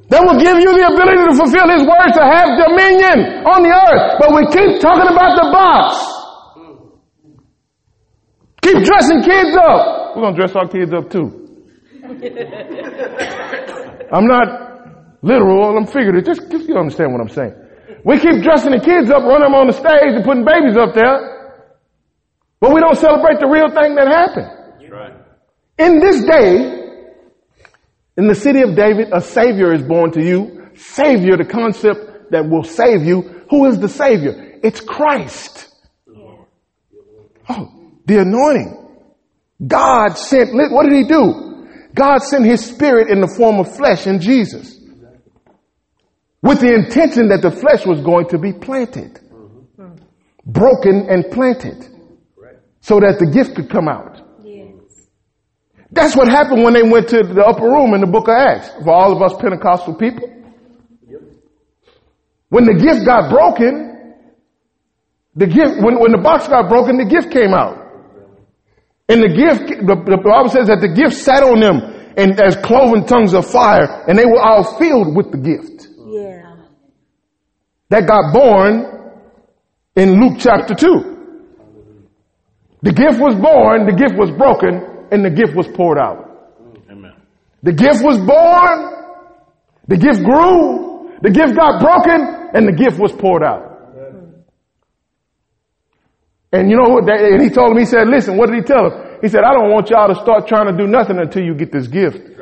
[0.10, 3.74] that will give you the ability to fulfill His word to have dominion on the
[3.76, 4.16] earth.
[4.24, 6.00] But we keep talking about the box.
[8.64, 10.16] Keep dressing kids up.
[10.16, 11.44] We're going to dress our kids up too.
[14.12, 14.48] I'm not
[15.22, 16.26] literal, I'm figurative.
[16.26, 17.54] Just, just you understand what I'm saying.
[18.08, 20.96] We keep dressing the kids up, running them on the stage and putting babies up
[20.96, 21.68] there.
[22.62, 24.90] But we don't celebrate the real thing that happened.
[24.90, 25.14] Right.
[25.78, 26.88] In this day,
[28.16, 30.70] in the city of David, a savior is born to you.
[30.76, 33.44] Savior, the concept that will save you.
[33.50, 34.58] Who is the savior?
[34.64, 35.68] It's Christ.
[37.50, 38.88] Oh, the anointing.
[39.68, 41.68] God sent, what did he do?
[41.94, 44.77] God sent his spirit in the form of flesh in Jesus.
[46.42, 49.20] With the intention that the flesh was going to be planted.
[50.46, 51.88] Broken and planted.
[52.82, 54.22] So that the gift could come out.
[54.44, 54.72] Yes.
[55.92, 58.70] That's what happened when they went to the upper room in the book of Acts
[58.84, 60.30] for all of us Pentecostal people.
[62.50, 64.16] When the gift got broken,
[65.36, 67.84] the gift, when, when the box got broken, the gift came out.
[69.10, 71.80] And the gift, the, the Bible says that the gift sat on them
[72.18, 75.77] and as cloven tongues of fire and they were all filled with the gift.
[77.90, 78.86] That got born
[79.96, 81.16] in Luke chapter 2.
[82.82, 86.54] The gift was born, the gift was broken, and the gift was poured out.
[86.90, 87.14] Amen.
[87.64, 88.94] The gift was born,
[89.88, 93.64] the gift grew, the gift got broken, and the gift was poured out.
[96.52, 97.10] And you know what?
[97.10, 99.18] And he told him, he said, listen, what did he tell him?
[99.22, 101.72] He said, I don't want y'all to start trying to do nothing until you get
[101.72, 102.37] this gift.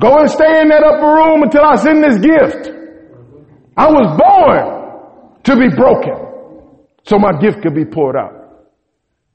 [0.00, 2.70] Go and stay in that upper room until I send this gift.
[3.76, 6.16] I was born to be broken
[7.04, 8.32] so my gift could be poured out.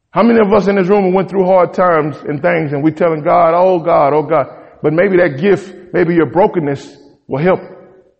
[0.09, 2.95] How many of us in this room went through hard times and things and we're
[2.95, 4.47] telling God, oh God, oh God,
[4.81, 6.97] but maybe that gift, maybe your brokenness
[7.27, 7.59] will help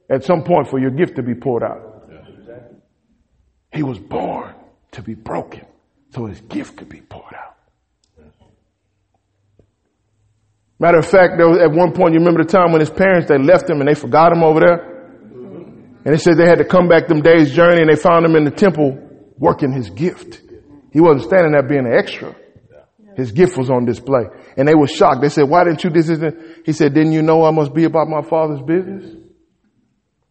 [0.10, 2.10] at some point for your gift to be poured out.
[3.74, 4.54] He was born
[4.92, 5.66] to be broken
[6.12, 7.55] so his gift could be poured out.
[10.78, 13.30] Matter of fact, there was at one point, you remember the time when his parents,
[13.30, 14.96] they left him and they forgot him over there?
[16.04, 18.36] And they said they had to come back them days journey and they found him
[18.36, 19.00] in the temple
[19.38, 20.42] working his gift.
[20.92, 22.36] He wasn't standing there being an extra.
[23.16, 24.26] His gift was on display.
[24.58, 25.22] And they were shocked.
[25.22, 26.66] They said, why didn't you this isn't?
[26.66, 29.16] He said, didn't you know I must be about my father's business?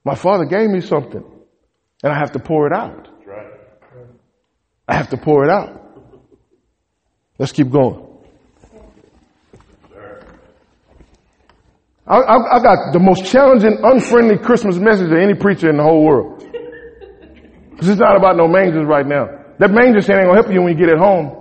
[0.04, 1.24] My father gave me something
[2.02, 3.08] and I have to pour it out.
[4.86, 5.80] I have to pour it out.
[7.38, 8.13] Let's keep going.
[12.06, 15.82] I, I, I got the most challenging, unfriendly Christmas message of any preacher in the
[15.82, 16.42] whole world.
[17.74, 19.26] Because it's not about no mangers right now.
[19.58, 21.34] That manger saying ain't gonna help you when you get at home.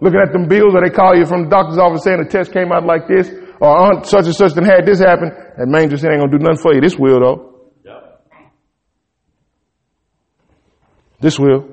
[0.00, 2.52] Looking at them bills or they call you from the doctor's office saying the test
[2.52, 3.26] came out like this
[3.60, 5.30] or aunt such and such and had this happen.
[5.58, 6.80] That manger saying ain't gonna do nothing for you.
[6.80, 7.38] This will though.
[7.82, 8.22] Yep.
[11.18, 11.66] This will.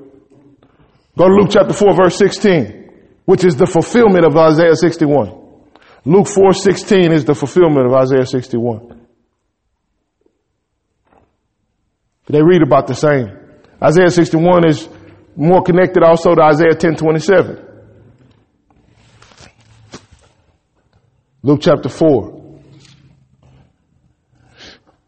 [1.17, 2.89] Go to Luke chapter 4 verse 16,
[3.25, 5.38] which is the fulfillment of Isaiah 61.
[6.09, 9.05] Luke 4:16 is the fulfillment of Isaiah 61.
[12.25, 13.29] They read about the same.
[13.79, 14.89] Isaiah 61 is
[15.35, 17.59] more connected also to Isaiah 10:27.
[21.43, 22.57] Luke chapter 4.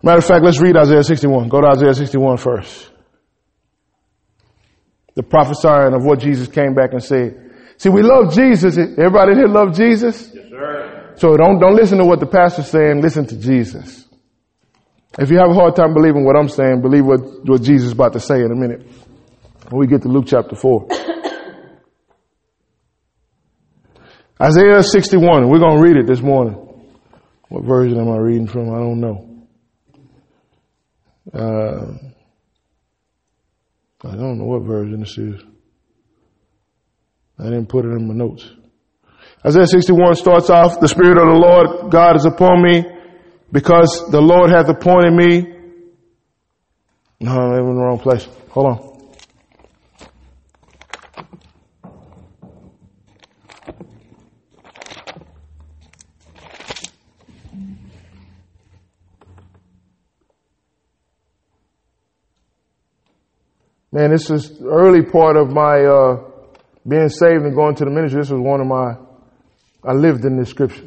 [0.04, 1.50] Matter of fact, let's read Isaiah 61.
[1.50, 2.92] Go to Isaiah 61 first.
[5.16, 7.52] The prophesying of what Jesus came back and said.
[7.78, 8.78] See, we love Jesus.
[8.78, 10.32] Everybody here love Jesus?
[10.32, 10.81] Yes, sir.
[11.22, 13.00] So don't, don't listen to what the pastor's saying.
[13.00, 14.08] Listen to Jesus.
[15.20, 17.92] If you have a hard time believing what I'm saying, believe what, what Jesus is
[17.92, 18.88] about to say in a minute.
[19.70, 20.88] When we get to Luke chapter 4.
[24.42, 25.48] Isaiah 61.
[25.48, 26.56] We're going to read it this morning.
[27.50, 28.74] What version am I reading from?
[28.74, 29.28] I don't know.
[31.32, 31.98] Uh,
[34.08, 35.40] I don't know what version this is.
[37.38, 38.50] I didn't put it in my notes.
[39.46, 42.86] Isaiah 61 starts off, the Spirit of the Lord God is upon me
[43.52, 45.58] because the Lord hath appointed me.
[47.20, 48.28] No, I'm in the wrong place.
[48.50, 48.92] Hold on.
[63.94, 66.24] Man, this is early part of my uh,
[66.88, 68.22] being saved and going to the ministry.
[68.22, 68.96] This was one of my,
[69.84, 70.86] I lived in this scripture.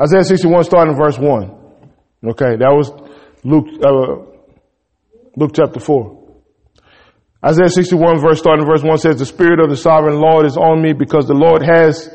[0.00, 1.50] Isaiah 61 starting in verse 1.
[2.28, 2.92] Okay, that was
[3.44, 4.26] Luke, uh,
[5.36, 6.24] Luke chapter 4.
[7.44, 10.82] Isaiah 61 verse starting verse 1 says, the spirit of the sovereign Lord is on
[10.82, 12.10] me because the Lord has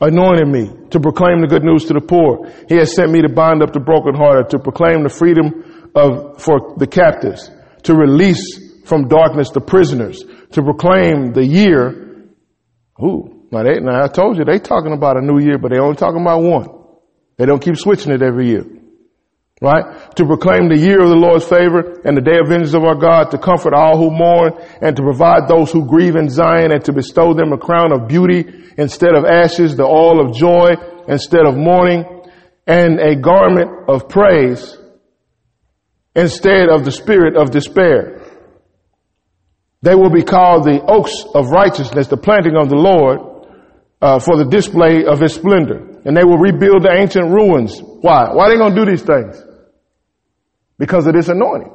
[0.00, 2.50] anointed me to proclaim the good news to the poor.
[2.68, 6.74] He has sent me to bind up the brokenhearted, to proclaim the freedom of, for
[6.78, 7.50] the captives,
[7.84, 12.28] to release from darkness the prisoners, to proclaim the year.
[13.02, 15.78] Ooh, now, they, now I told you they talking about a new year, but they
[15.78, 16.68] only talking about one.
[17.36, 18.64] They don't keep switching it every year.
[19.60, 20.14] Right?
[20.16, 22.94] To proclaim the year of the Lord's favor and the day of vengeance of our
[22.94, 26.84] God, to comfort all who mourn and to provide those who grieve in Zion and
[26.84, 28.44] to bestow them a crown of beauty
[28.76, 30.74] instead of ashes, the oil of joy
[31.08, 32.04] instead of mourning
[32.66, 34.76] and a garment of praise
[36.14, 38.22] instead of the spirit of despair.
[39.82, 43.35] They will be called the oaks of righteousness, the planting of the Lord,
[44.00, 46.00] uh, for the display of his splendor.
[46.04, 47.80] And they will rebuild the ancient ruins.
[47.80, 48.32] Why?
[48.32, 49.42] Why are they going to do these things?
[50.78, 51.72] Because of this anointing.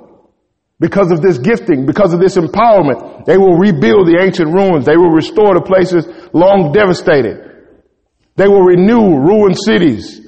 [0.80, 4.86] Because of this gifting, because of this empowerment, they will rebuild the ancient ruins.
[4.86, 7.52] They will restore the places long devastated.
[8.36, 10.22] They will renew ruined cities.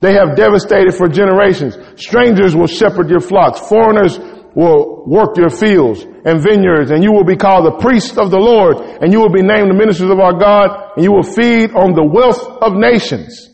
[0.00, 1.76] They have devastated for generations.
[1.96, 3.60] Strangers will shepherd your flocks.
[3.68, 4.16] Foreigners
[4.54, 8.38] will work your fields and vineyards and you will be called the priests of the
[8.38, 11.72] Lord and you will be named the ministers of our God and you will feed
[11.74, 13.48] on the wealth of nations.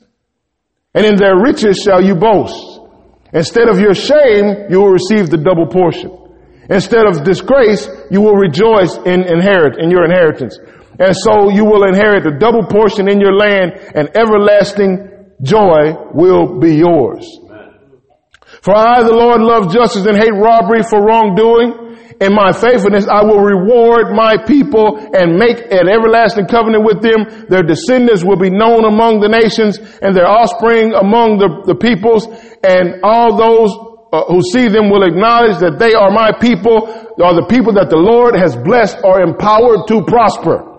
[0.95, 2.81] And in their riches shall you boast.
[3.33, 6.11] Instead of your shame, you will receive the double portion.
[6.71, 10.57] Instead of disgrace, you will rejoice in inherit, in your inheritance.
[10.99, 16.61] And so you will inherit the double portion in your land and everlasting joy will
[16.61, 17.27] be yours.
[18.65, 21.85] For I, the Lord, love justice and hate robbery for wrongdoing.
[22.17, 27.29] In my faithfulness, I will reward my people and make an everlasting covenant with them.
[27.53, 32.25] Their descendants will be known among the nations and their offspring among the, the peoples
[32.65, 33.69] and all those
[34.17, 36.89] uh, who see them will acknowledge that they are my people,
[37.21, 40.74] are the people that the Lord has blessed or empowered to prosper.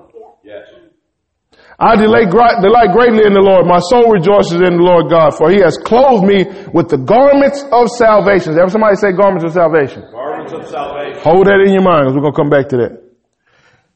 [1.76, 3.68] I delight, delight greatly in the Lord.
[3.68, 7.68] My soul rejoices in the Lord God, for he has clothed me with the garments
[7.68, 8.56] of salvation.
[8.56, 10.08] Ever somebody say garments of salvation?
[10.08, 11.20] Garments of salvation.
[11.20, 12.94] Hold that in your mind, because we're going to come back to that.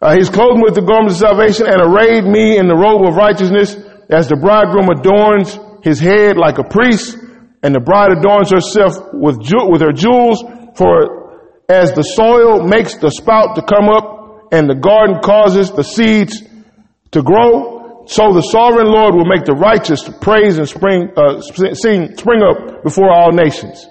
[0.04, 3.08] Uh, he's clothed me with the garments of salvation and arrayed me in the robe
[3.08, 3.76] of righteousness
[4.12, 7.16] as the bridegroom adorns his head like a priest
[7.64, 10.44] and the bride adorns herself with, ju- with her jewels,
[10.76, 11.32] for
[11.72, 16.44] as the soil makes the spout to come up and the garden causes the seeds
[17.12, 21.42] to grow, so the sovereign Lord will make the righteous to praise and spring, uh,
[21.42, 23.86] sing, spring up before all nations.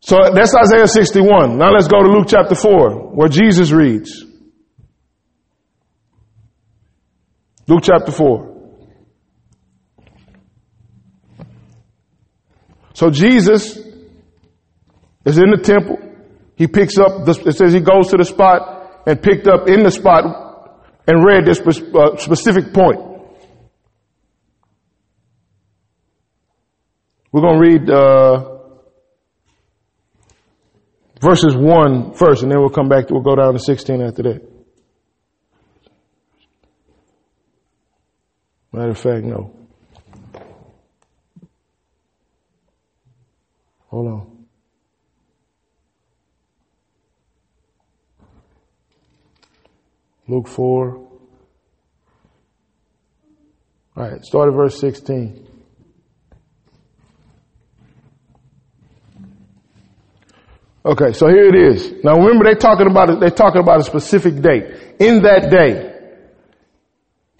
[0.00, 1.58] So that's Isaiah 61.
[1.58, 4.24] Now let's go to Luke chapter 4, where Jesus reads.
[7.68, 8.52] Luke chapter 4.
[12.94, 13.78] So Jesus
[15.24, 15.98] is in the temple.
[16.56, 19.84] He picks up, the, it says he goes to the spot and picked up in
[19.84, 20.51] the spot
[21.06, 23.00] and read this uh, specific point.
[27.32, 28.58] We're going to read uh,
[31.20, 34.48] verses 1 first, and then we'll come back we'll go down to 16 after that.
[38.72, 39.54] Matter of fact, no.
[43.88, 44.31] Hold on.
[50.32, 50.96] Luke 4.
[53.94, 55.46] All right, start at verse 16.
[60.86, 62.02] Okay, so here it is.
[62.02, 64.96] Now remember they're talking about they're talking about a specific date.
[64.98, 66.00] In that day,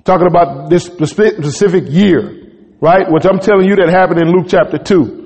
[0.05, 2.47] talking about this specific year,
[2.83, 3.11] right?
[3.11, 5.23] Which I'm telling you that happened in Luke chapter 2.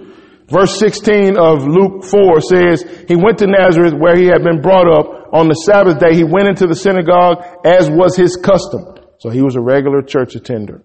[0.49, 4.87] Verse 16 of Luke 4 says, He went to Nazareth where he had been brought
[4.87, 5.16] up.
[5.33, 8.97] On the Sabbath day, he went into the synagogue as was his custom.
[9.19, 10.83] So he was a regular church attender.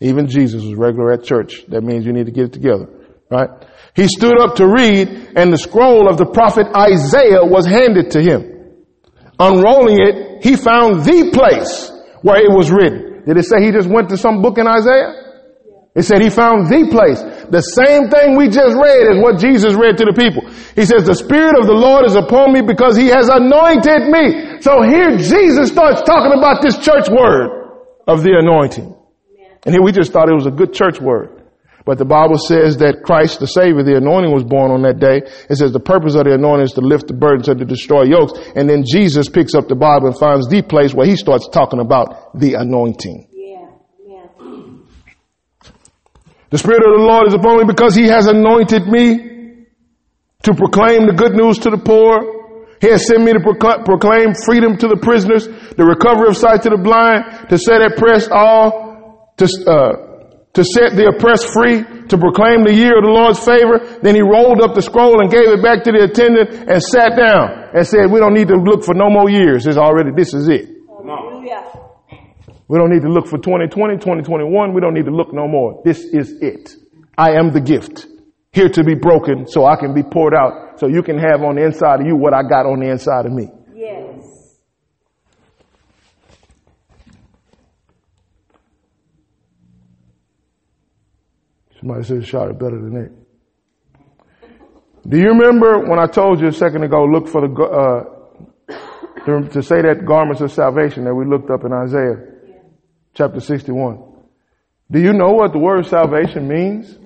[0.00, 1.64] Even Jesus was regular at church.
[1.68, 2.88] That means you need to get it together,
[3.30, 3.48] right?
[3.94, 8.22] He stood up to read and the scroll of the prophet Isaiah was handed to
[8.22, 8.48] him.
[9.38, 11.90] Unrolling it, he found the place
[12.22, 13.22] where it was written.
[13.26, 15.21] Did it say he just went to some book in Isaiah?
[15.94, 17.20] It said he found the place.
[17.52, 20.48] The same thing we just read is what Jesus read to the people.
[20.72, 24.60] He says, the Spirit of the Lord is upon me because he has anointed me.
[24.64, 27.76] So here Jesus starts talking about this church word
[28.08, 28.88] of the anointing.
[29.66, 31.42] And here we just thought it was a good church word.
[31.84, 35.28] But the Bible says that Christ, the Savior, the anointing was born on that day.
[35.50, 38.04] It says the purpose of the anointing is to lift the burdens and to destroy
[38.04, 38.38] yokes.
[38.54, 41.80] And then Jesus picks up the Bible and finds the place where he starts talking
[41.80, 43.28] about the anointing.
[46.52, 49.32] The Spirit of the Lord is upon me because He has anointed me
[50.44, 52.76] to proclaim the good news to the poor.
[52.76, 56.70] He has sent me to proclaim freedom to the prisoners, the recovery of sight to
[56.70, 59.92] the blind, to set at press all, to, uh,
[60.52, 63.80] to set the oppressed free, to proclaim the year of the Lord's favor.
[64.02, 67.16] Then he rolled up the scroll and gave it back to the attendant and sat
[67.16, 69.64] down and said, we don't need to look for no more years.
[69.64, 70.71] It's already, this is it.
[72.72, 74.72] We don't need to look for 2020, 2021.
[74.72, 75.82] We don't need to look no more.
[75.84, 76.74] This is it.
[77.18, 78.06] I am the gift
[78.50, 81.56] here to be broken so I can be poured out so you can have on
[81.56, 83.50] the inside of you what I got on the inside of me.
[83.74, 84.56] Yes.
[91.78, 93.12] Somebody said shot it better than that.
[95.10, 99.46] Do you remember when I told you a second ago, look for the, uh, to,
[99.50, 102.31] to say that garments of salvation that we looked up in Isaiah
[103.14, 104.02] chapter 61?
[104.90, 106.98] Do you know what the word salvation means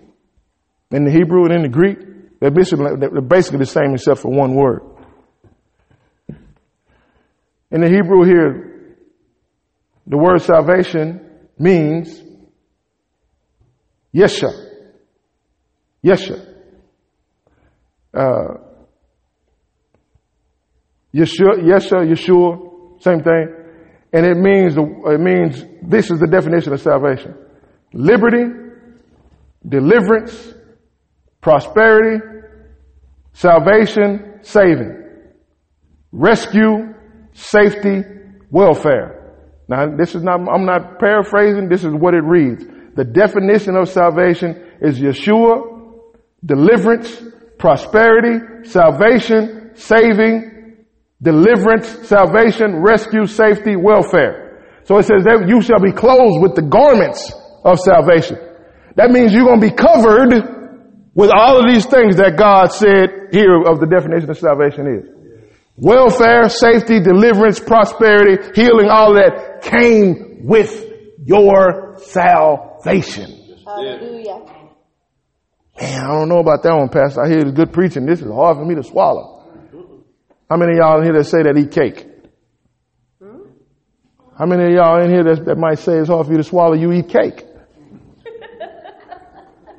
[0.91, 1.99] in the Hebrew and in the Greek?
[2.41, 4.83] They're basically the same except for one word.
[7.71, 8.97] In the Hebrew here,
[10.07, 11.21] the word salvation
[11.59, 12.23] means
[14.15, 14.51] Yesha.
[16.05, 16.55] Yesha.
[18.15, 18.55] Uh,
[21.15, 23.56] Yeshua, Yeshua, Yeshua, same thing.
[24.17, 27.35] And it means, it means, this is the definition of salvation.
[27.93, 28.47] Liberty,
[29.69, 30.55] deliverance,
[31.43, 32.25] prosperity,
[33.35, 35.05] salvation, saving,
[36.13, 36.95] rescue,
[37.35, 38.05] safety,
[38.51, 39.35] welfare.
[39.69, 42.65] Now, this is not, I'm not paraphrasing, this is what it reads.
[42.95, 47.23] The definition of salvation is Yeshua, deliverance,
[47.59, 50.56] prosperity, salvation, saving,
[51.21, 54.83] deliverance, salvation, rescue, safety, welfare.
[54.85, 57.33] So it says that you shall be clothed with the garments
[57.65, 58.39] of salvation.
[58.95, 60.31] That means you're going to be covered
[61.15, 65.09] with all of these things that God said here of the definition of salvation is.
[65.77, 70.85] Welfare, safety, deliverance, prosperity, healing, all that came with
[71.25, 73.59] your salvation.
[73.67, 74.41] Hallelujah.
[75.79, 77.23] Man, I don't know about that one, Pastor.
[77.23, 78.07] I hear the good preaching.
[78.07, 79.36] This is hard for me to swallow.
[80.49, 82.07] How many of y'all in here that say that eat cake?
[83.21, 83.49] Hmm?
[84.39, 86.45] How many of y'all in here that, that might say it's hard for you to
[86.45, 87.43] swallow, you eat cake?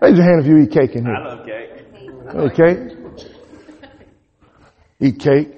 [0.02, 1.16] Raise your hand if you eat cake in here.
[1.16, 1.70] I love cake.
[2.42, 2.98] Eat cake?
[5.00, 5.54] Eat cake.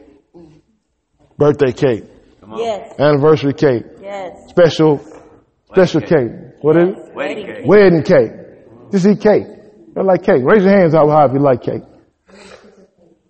[1.38, 2.04] Birthday cake.
[2.56, 3.00] Yes.
[3.00, 3.84] Anniversary cake.
[4.02, 4.50] Yes.
[4.50, 5.00] Special,
[5.72, 6.32] special cake.
[6.62, 7.16] What is it?
[7.16, 7.66] Wedding cake.
[7.66, 8.32] Wedding cake.
[8.92, 9.46] Just eat cake.
[9.96, 10.44] You like cake.
[10.44, 11.82] Raise your hands out high if you like cake.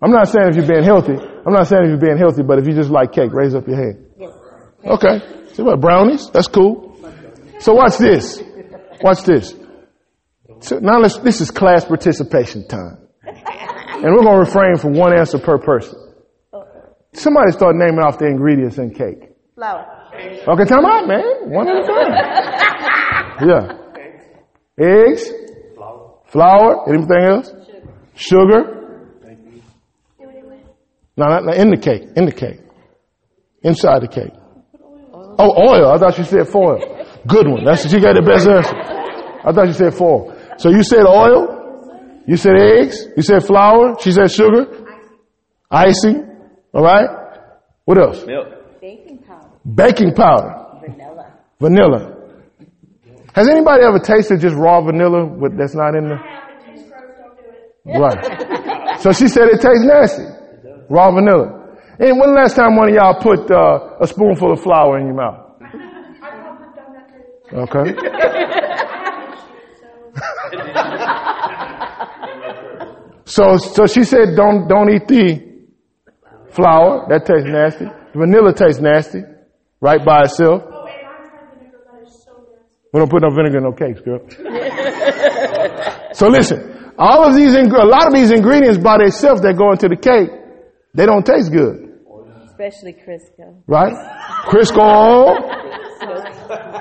[0.02, 1.16] I'm not saying if you're being healthy.
[1.46, 3.66] I'm not saying if you're being healthy, but if you just like cake, raise up
[3.66, 4.06] your hand.
[4.84, 5.20] Okay.
[5.54, 5.80] See what?
[5.80, 6.30] Brownies?
[6.30, 6.96] That's cool.
[7.60, 8.42] So watch this.
[9.02, 9.54] Watch this.
[10.60, 12.98] So now let's, this is class participation time.
[13.22, 15.98] And we're going to refrain from one answer per person.
[17.12, 19.34] Somebody start naming off the ingredients in cake.
[19.54, 19.84] Flour.
[20.14, 21.50] Okay, time out, man.
[21.50, 22.12] One at a time.
[23.48, 23.76] Yeah.
[24.78, 25.30] Eggs.
[25.74, 26.20] Flour.
[26.26, 26.88] Flour?
[26.88, 27.52] Anything else?
[28.14, 28.79] Sugar.
[31.20, 32.02] No, not, not in the cake.
[32.16, 32.60] In the cake.
[33.62, 34.32] Inside the cake.
[35.38, 35.92] Oh, oil.
[35.92, 36.80] I thought you said foil.
[37.26, 37.62] Good one.
[37.66, 38.74] That's she got the best answer.
[39.44, 40.34] I thought you said foil.
[40.56, 42.22] So you said oil.
[42.26, 43.04] You said eggs.
[43.16, 43.96] You said flour.
[44.00, 44.64] She said sugar.
[45.70, 46.24] Icing.
[46.72, 47.08] All right.
[47.84, 48.24] What else?
[48.24, 48.80] Milk.
[48.80, 49.50] Baking powder.
[49.74, 50.54] Baking powder.
[50.80, 51.26] Vanilla.
[51.60, 52.16] Vanilla.
[53.34, 56.16] Has anybody ever tasted just raw vanilla with that's not in the?
[57.84, 59.00] Right.
[59.00, 60.39] So she said it tastes nasty.
[60.90, 61.76] Raw vanilla.
[61.98, 65.14] And when last time one of y'all put uh, a spoonful of flour in your
[65.14, 65.46] mouth?
[67.52, 67.94] Okay.
[73.24, 75.50] so so she said don't don't eat the
[76.50, 77.06] flour.
[77.08, 77.86] That tastes nasty.
[78.14, 79.22] Vanilla tastes nasty,
[79.80, 80.62] right by itself.
[80.62, 80.88] And I'm trying
[81.58, 82.88] vinegar that is so nasty.
[82.92, 84.20] We don't put no vinegar in no cakes, girl.
[86.12, 89.70] so listen, all of these, ing- a lot of these ingredients by themselves that go
[89.70, 90.30] into the cake,
[90.94, 91.98] they don't taste good,
[92.46, 93.62] Especially Crisco.
[93.66, 93.94] right?
[94.46, 95.36] Crisco oil,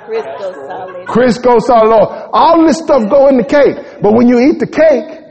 [0.07, 1.07] Crisco solid.
[1.07, 4.01] Crisco solid all this stuff go in the cake.
[4.01, 5.26] But when you eat the cake,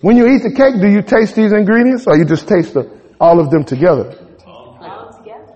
[0.00, 2.90] when you eat the cake, do you taste these ingredients or you just taste the,
[3.20, 4.18] all of them together?
[4.46, 5.54] All together.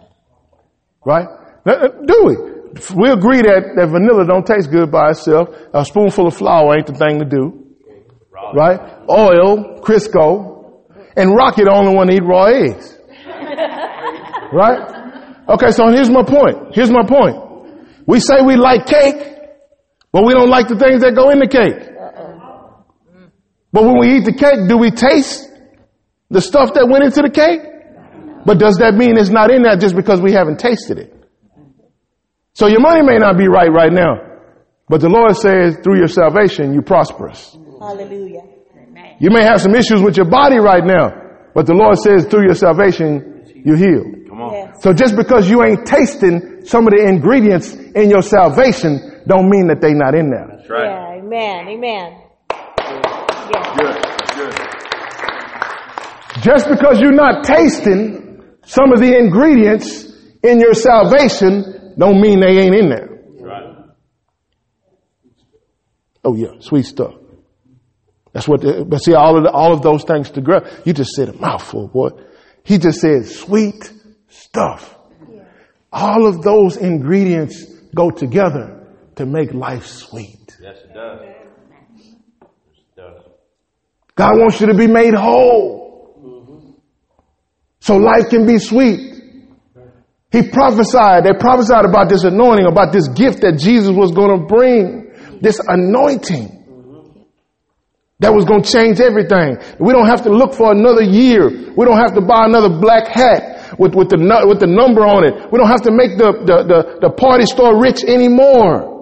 [1.04, 1.26] Right?
[1.66, 2.36] Uh, Do we?
[2.94, 5.48] We agree that, that vanilla don't taste good by itself.
[5.74, 7.74] A spoonful of flour ain't the thing to do.
[8.54, 8.78] Right?
[9.10, 10.55] Oil, Crisco,
[11.16, 12.92] and Rocky the only one to eat raw eggs.
[14.52, 14.78] Right?
[15.48, 16.72] Okay, so here's my point.
[16.72, 17.36] Here's my point.
[18.06, 19.16] We say we like cake,
[20.12, 21.82] but we don't like the things that go in the cake.
[23.72, 25.50] But when we eat the cake, do we taste
[26.30, 27.60] The stuff that went into the cake?
[28.44, 31.12] But does that mean it's not in there just because we haven't tasted it?
[32.54, 34.14] So your money may not be right right now,
[34.88, 37.56] but the Lord says through your salvation, you prosperous.
[37.80, 38.42] Hallelujah.
[39.18, 41.10] You may have some issues with your body right now,
[41.54, 44.28] but the Lord says through your salvation, you're healed.
[44.28, 44.52] Come on.
[44.52, 44.82] Yes.
[44.82, 49.68] So just because you ain't tasting some of the ingredients in your salvation don't mean
[49.68, 50.46] that they not in there.
[50.56, 50.84] That's right.
[50.84, 51.20] Yeah.
[51.24, 51.68] Amen.
[51.68, 52.22] Amen.
[53.50, 53.76] Yeah.
[53.76, 53.96] Good.
[54.36, 54.54] Good.
[56.42, 60.12] Just because you're not tasting some of the ingredients
[60.42, 63.08] in your salvation don't mean they ain't in there.
[63.40, 63.74] Right.
[66.24, 67.14] Oh yeah, sweet stuff.
[68.36, 70.60] That's what, the, but see all of the, all of those things to grow.
[70.84, 72.10] You just said a mouthful, boy.
[72.64, 73.90] He just said sweet
[74.28, 74.94] stuff.
[75.90, 77.64] All of those ingredients
[77.94, 80.54] go together to make life sweet.
[80.60, 81.22] Yes, it does.
[81.24, 82.08] Yes,
[82.76, 83.22] it does.
[84.16, 86.20] God wants you to be made whole.
[86.22, 86.70] Mm-hmm.
[87.80, 89.14] So life can be sweet.
[90.30, 94.46] He prophesied, they prophesied about this anointing, about this gift that Jesus was going to
[94.46, 95.40] bring.
[95.40, 96.55] This anointing
[98.20, 99.60] that was going to change everything.
[99.78, 101.74] We don't have to look for another year.
[101.76, 104.16] We don't have to buy another black hat with, with the,
[104.48, 105.52] with the number on it.
[105.52, 108.96] We don't have to make the, the, the, the party store rich anymore.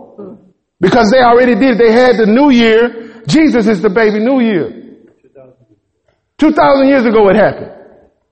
[0.80, 1.78] Because they already did.
[1.78, 3.22] They had the new year.
[3.26, 4.84] Jesus is the baby new year.
[6.38, 7.70] 2,000 years ago it happened.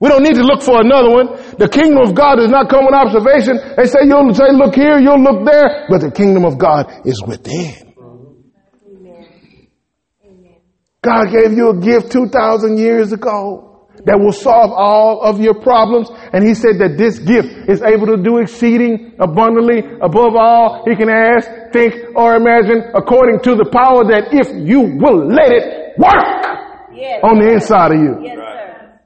[0.03, 1.27] We don't need to look for another one.
[1.55, 3.55] The kingdom of God does not come with observation.
[3.79, 7.23] They say you'll say look here, you'll look there, but the kingdom of God is
[7.25, 7.82] within.
[11.03, 16.09] God gave you a gift 2,000 years ago that will solve all of your problems.
[16.31, 20.95] And he said that this gift is able to do exceeding abundantly above all he
[20.95, 25.99] can ask, think, or imagine according to the power that if you will let it
[25.99, 26.41] work
[26.95, 27.19] Yes.
[27.23, 28.13] on the inside of you.
[28.23, 28.39] Yes.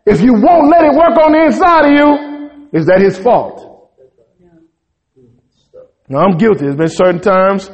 [0.06, 3.90] If you won't let it work on the inside of you, is that his fault?
[6.08, 6.64] Now I'm guilty.
[6.66, 7.70] There's been certain times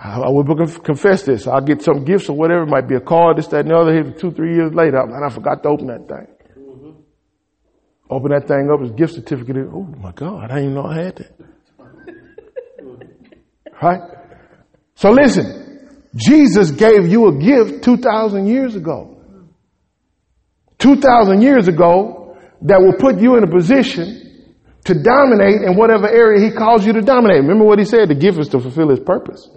[0.00, 0.46] I would
[0.84, 1.46] confess this.
[1.48, 2.62] I'll get some gifts or whatever.
[2.62, 3.92] It might be a card, this, that, and the other.
[3.92, 6.26] Here, two, three years later, and I forgot to open that thing.
[8.10, 9.56] Open that thing up, it's a gift certificate.
[9.72, 11.32] Oh my God, I didn't even know I had that.
[13.82, 14.00] right?
[14.94, 19.20] So listen, Jesus gave you a gift 2,000 years ago.
[20.78, 26.48] 2,000 years ago that will put you in a position to dominate in whatever area
[26.48, 27.42] he calls you to dominate.
[27.42, 28.08] Remember what he said?
[28.08, 29.48] The gift is to fulfill his purpose.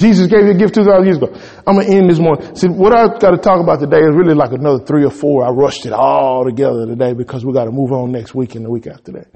[0.00, 1.28] Jesus gave you a gift 2,000 years ago.
[1.66, 2.56] I'm going to end this morning.
[2.56, 5.44] See, what I've got to talk about today is really like another three or four.
[5.44, 8.64] I rushed it all together today because we got to move on next week and
[8.64, 9.28] the week after that.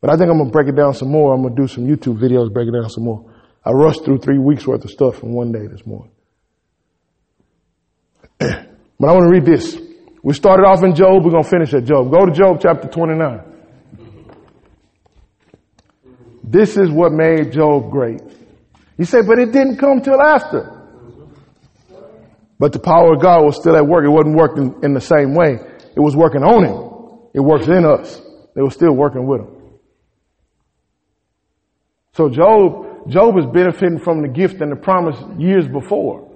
[0.00, 1.34] But I think I'm going to break it down some more.
[1.34, 3.30] I'm going to do some YouTube videos, break it down some more.
[3.64, 6.12] I rushed through three weeks worth of stuff in one day this morning.
[8.98, 9.76] But I want to read this.
[10.22, 11.22] We started off in Job.
[11.22, 12.10] We're going to finish at Job.
[12.10, 13.40] Go to Job chapter 29.
[16.42, 18.22] This is what made Job great.
[18.98, 20.72] You say, but it didn't come till after.
[22.58, 24.04] But the power of God was still at work.
[24.04, 25.58] It wasn't working in the same way.
[25.94, 27.28] It was working on him.
[27.34, 28.20] It works in us.
[28.56, 29.48] It was still working with him.
[32.14, 36.30] So Job, Job is benefiting from the gift and the promise years before.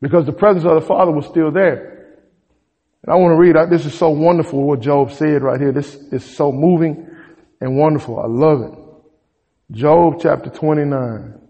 [0.00, 2.18] Because the presence of the Father was still there.
[3.02, 5.70] And I want to read, this is so wonderful what Job said right here.
[5.70, 7.08] This is so moving
[7.60, 8.18] and wonderful.
[8.18, 8.85] I love it.
[9.70, 11.40] Job chapter 29.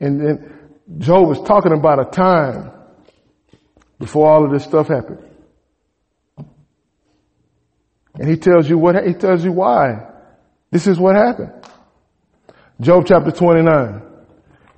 [0.00, 2.72] And then Job was talking about a time
[3.98, 5.22] before all of this stuff happened.
[8.14, 10.06] And he tells you what, he tells you why.
[10.70, 11.52] This is what happened.
[12.80, 14.02] Job chapter 29.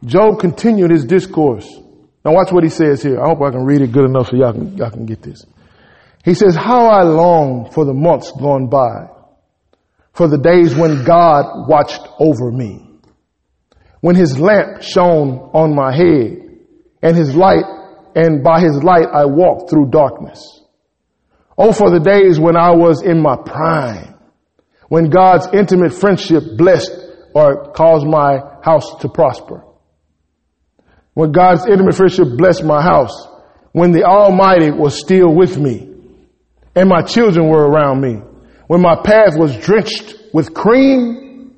[0.04, 1.68] Job continued his discourse.
[2.24, 3.20] Now watch what he says here.
[3.20, 5.44] I hope I can read it good enough so y'all can, y'all can get this.
[6.24, 9.08] He says, how I long for the months gone by,
[10.12, 12.88] for the days when God watched over me,
[14.00, 16.38] when his lamp shone on my head
[17.02, 17.64] and his light,
[18.14, 20.60] and by his light I walked through darkness.
[21.58, 24.14] Oh, for the days when I was in my prime,
[24.88, 26.92] when God's intimate friendship blessed
[27.34, 29.64] or caused my house to prosper.
[31.14, 33.26] When God's intimate friendship blessed my house,
[33.72, 35.91] when the Almighty was still with me
[36.74, 38.22] and my children were around me,
[38.66, 41.54] when my path was drenched with cream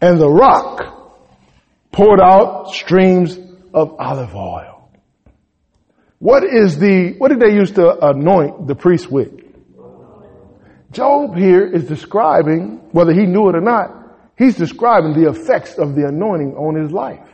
[0.00, 0.82] and the rock
[1.92, 3.38] poured out streams
[3.72, 4.90] of olive oil.
[6.18, 9.30] What is the, what did they used to anoint the priest with?
[10.90, 15.94] Job here is describing, whether he knew it or not, he's describing the effects of
[15.94, 17.28] the anointing on his life.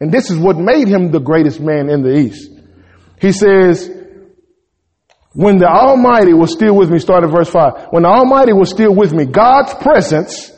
[0.00, 2.50] And this is what made him the greatest man in the East.
[3.20, 3.90] He says,
[5.34, 7.88] when the Almighty was still with me, start at verse 5.
[7.90, 10.52] When the Almighty was still with me, God's presence,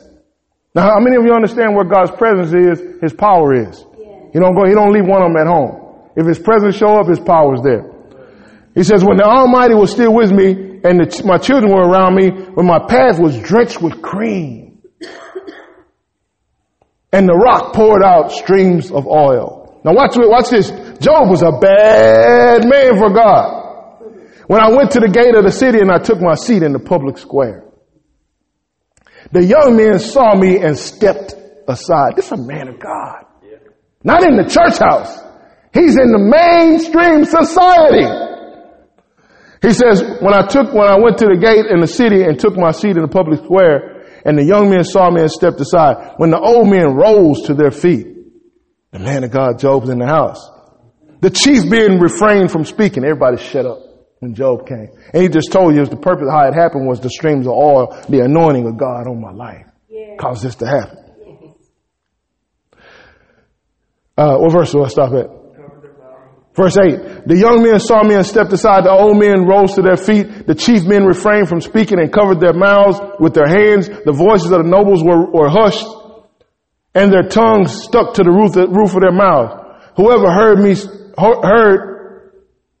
[0.75, 3.83] now how many of you understand what God's presence is, His power is?
[4.31, 6.11] He don't go, He don't leave one of them at home.
[6.15, 7.91] If His presence show up, His power is there.
[8.75, 10.51] He says, when the Almighty was still with me
[10.85, 14.77] and the, my children were around me, when my path was drenched with cream
[17.11, 19.81] and the rock poured out streams of oil.
[19.83, 20.69] Now watch, watch this.
[20.99, 23.56] Job was a bad man for God.
[24.47, 26.71] When I went to the gate of the city and I took my seat in
[26.71, 27.65] the public square,
[29.31, 31.35] the young men saw me and stepped
[31.67, 32.15] aside.
[32.15, 33.25] This is a man of God.
[34.03, 35.19] Not in the church house.
[35.73, 38.07] He's in the mainstream society.
[39.61, 42.39] He says, when I took, when I went to the gate in the city and
[42.39, 45.59] took my seat in the public square, and the young men saw me and stepped
[45.59, 48.07] aside, when the old men rose to their feet,
[48.91, 50.39] the man of God, Job's in the house.
[51.19, 53.86] The chief being refrained from speaking, everybody shut up
[54.19, 54.89] when Job came.
[55.13, 57.95] And he just told you the purpose how it happened was the streams of oil,
[58.09, 59.65] the anointing of God on my life
[60.19, 60.97] caused this to happen.
[64.17, 65.29] Uh, what verse will I stop at?
[66.55, 67.27] Verse 8.
[67.27, 68.85] The young men saw me and stepped aside.
[68.85, 70.47] The old men rose to their feet.
[70.47, 73.87] The chief men refrained from speaking and covered their mouths with their hands.
[73.87, 75.85] The voices of the nobles were, were hushed
[76.97, 79.53] and their tongues stuck to the roof, the roof of their mouths.
[79.97, 80.73] Whoever heard me,
[81.15, 81.96] heard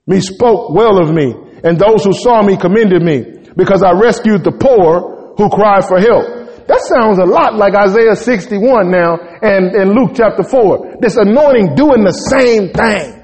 [0.07, 4.43] me spoke well of me and those who saw me commended me because I rescued
[4.43, 6.47] the poor who cried for help.
[6.67, 10.99] That sounds a lot like Isaiah 61 now and, and Luke chapter 4.
[10.99, 13.23] This anointing doing the same thing.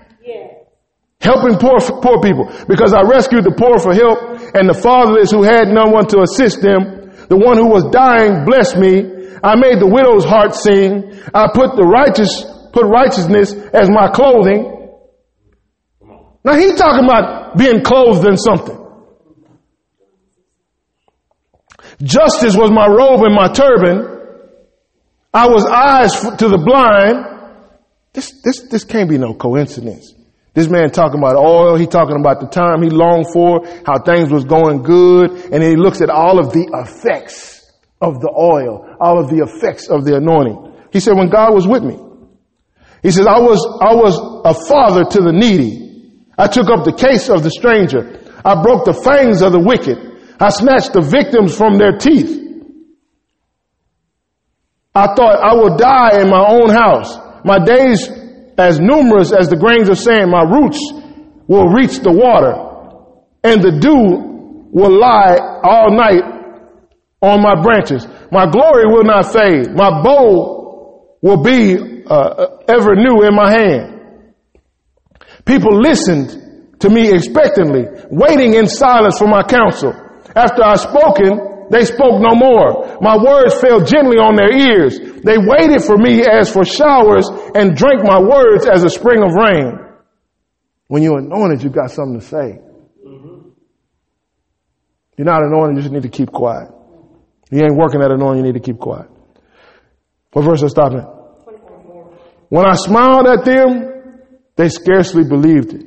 [1.20, 2.48] Helping poor, poor people.
[2.68, 6.24] Because I rescued the poor for help and the fatherless who had no one to
[6.24, 7.12] assist them.
[7.28, 9.12] The one who was dying blessed me.
[9.44, 11.12] I made the widow's heart sing.
[11.36, 14.73] I put the righteous, put righteousness as my clothing.
[16.44, 18.80] Now he's talking about being clothed in something.
[22.02, 24.14] Justice was my robe and my turban.
[25.34, 27.26] I was eyes to the blind.
[28.14, 30.14] This, this, this can't be no coincidence.
[30.54, 31.76] This man talking about oil.
[31.76, 35.32] He talking about the time he longed for, how things was going good.
[35.52, 37.72] And he looks at all of the effects
[38.02, 40.74] of the oil, all of the effects of the anointing.
[40.92, 41.98] He said, when God was with me,
[43.02, 44.16] he says, I was, I was
[44.46, 45.83] a father to the needy.
[46.44, 48.20] I took up the case of the stranger.
[48.44, 49.96] I broke the fangs of the wicked.
[50.42, 52.36] I snatched the victims from their teeth.
[54.94, 57.16] I thought I would die in my own house.
[57.46, 58.10] My days
[58.58, 60.84] as numerous as the grains of sand, my roots
[61.48, 62.60] will reach the water
[63.46, 66.28] and the dew will lie all night
[67.22, 68.06] on my branches.
[68.34, 69.72] My glory will not fade.
[69.72, 73.93] My bow will be uh, ever new in my hand.
[75.46, 79.94] People listened to me expectantly, waiting in silence for my counsel.
[80.36, 82.98] After I spoken, they spoke no more.
[83.02, 85.00] My words fell gently on their ears.
[85.00, 89.34] They waited for me as for showers and drank my words as a spring of
[89.34, 89.80] rain.
[90.88, 92.60] When you're anointed, you've got something to say.
[95.18, 96.70] You're not anointed, you just need to keep quiet.
[97.52, 99.08] You ain't working at anointing, you need to keep quiet.
[100.32, 101.06] What verse I stop at?
[102.50, 103.93] When I smiled at them,
[104.56, 105.86] they scarcely believed it.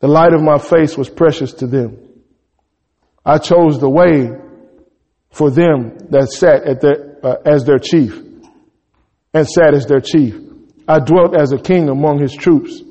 [0.00, 1.98] The light of my face was precious to them.
[3.24, 4.30] I chose the way
[5.30, 8.18] for them that sat at their, uh, as their chief
[9.34, 10.34] and sat as their chief.
[10.88, 12.82] I dwelt as a king among his troops.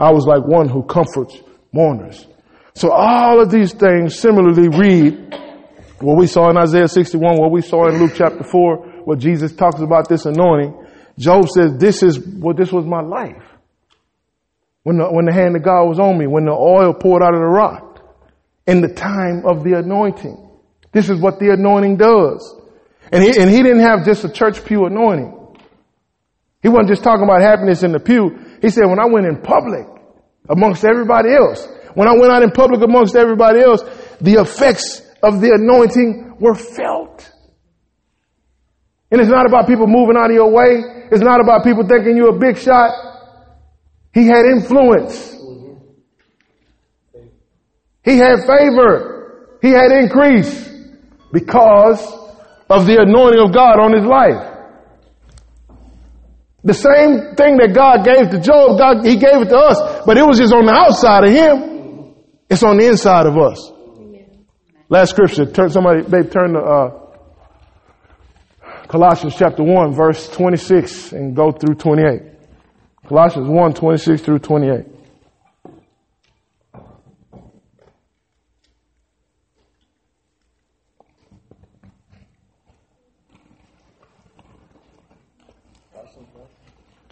[0.00, 1.38] I was like one who comforts
[1.72, 2.26] mourners.
[2.74, 5.34] So all of these things similarly read
[6.00, 9.52] what we saw in Isaiah 61, what we saw in Luke chapter 4, what Jesus
[9.54, 10.86] talks about this anointing.
[11.18, 13.42] Job says, this is what, well, this was my life.
[14.84, 17.34] When the, when the hand of God was on me, when the oil poured out
[17.34, 18.00] of the rock
[18.66, 20.40] in the time of the anointing.
[20.92, 22.54] This is what the anointing does.
[23.10, 25.58] And he, and he didn't have just a church pew anointing.
[26.62, 28.38] He wasn't just talking about happiness in the pew.
[28.62, 29.86] He said, when I went in public
[30.48, 33.82] amongst everybody else, when I went out in public amongst everybody else,
[34.20, 37.30] the effects of the anointing were felt.
[39.10, 41.08] And it's not about people moving out of your way.
[41.12, 43.13] It's not about people thinking you're a big shot.
[44.14, 45.32] He had influence.
[48.04, 49.58] He had favor.
[49.60, 50.70] He had increase
[51.32, 52.00] because
[52.70, 54.52] of the anointing of God on his life.
[56.62, 60.16] The same thing that God gave to Job, God, he gave it to us, but
[60.16, 62.14] it was just on the outside of him.
[62.48, 63.70] It's on the inside of us.
[64.88, 67.00] Last scripture, turn somebody, babe, turn to, uh,
[68.86, 72.33] Colossians chapter 1 verse 26 and go through 28.
[73.08, 74.86] Colossians 1, 26 through 28.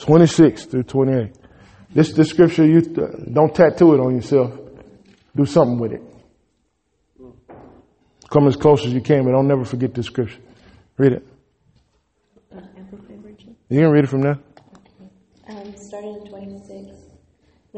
[0.02, 1.32] Twenty-six through twenty-eight.
[1.90, 4.52] This, this scripture, you uh, don't tattoo it on yourself.
[5.36, 6.02] Do something with it.
[8.28, 10.40] Come as close as you can, but don't never forget this scripture.
[10.96, 11.26] Read it.
[12.52, 12.60] Uh,
[13.68, 14.38] you can read it from there.
[15.48, 16.96] Um, starting at 26.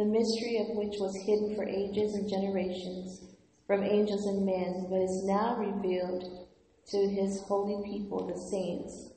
[0.05, 3.23] The mystery of which was hidden for ages and generations
[3.67, 6.47] from angels and men, but is now revealed
[6.89, 9.13] to his holy people, the saints,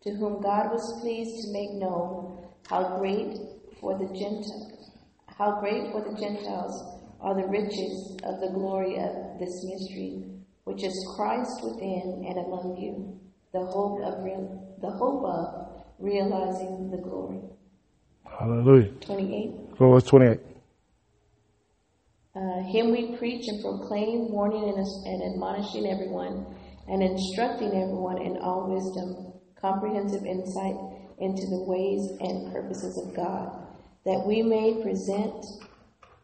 [0.00, 2.38] to whom God was pleased to make known
[2.70, 3.36] how great
[3.82, 4.90] for the Gentiles,
[5.26, 10.24] how great for the Gentiles are the riches of the glory of this mystery,
[10.64, 13.20] which is Christ within and among you,
[13.52, 17.42] the hope of real, the hope of realizing the glory.
[18.24, 18.90] Hallelujah.
[19.80, 19.94] 28.
[19.94, 20.40] Verse 28.
[22.36, 26.46] Uh, him we preach and proclaim, warning and, and admonishing everyone,
[26.86, 30.76] and instructing everyone in all wisdom, comprehensive insight
[31.18, 33.66] into the ways and purposes of God,
[34.04, 35.44] that we may present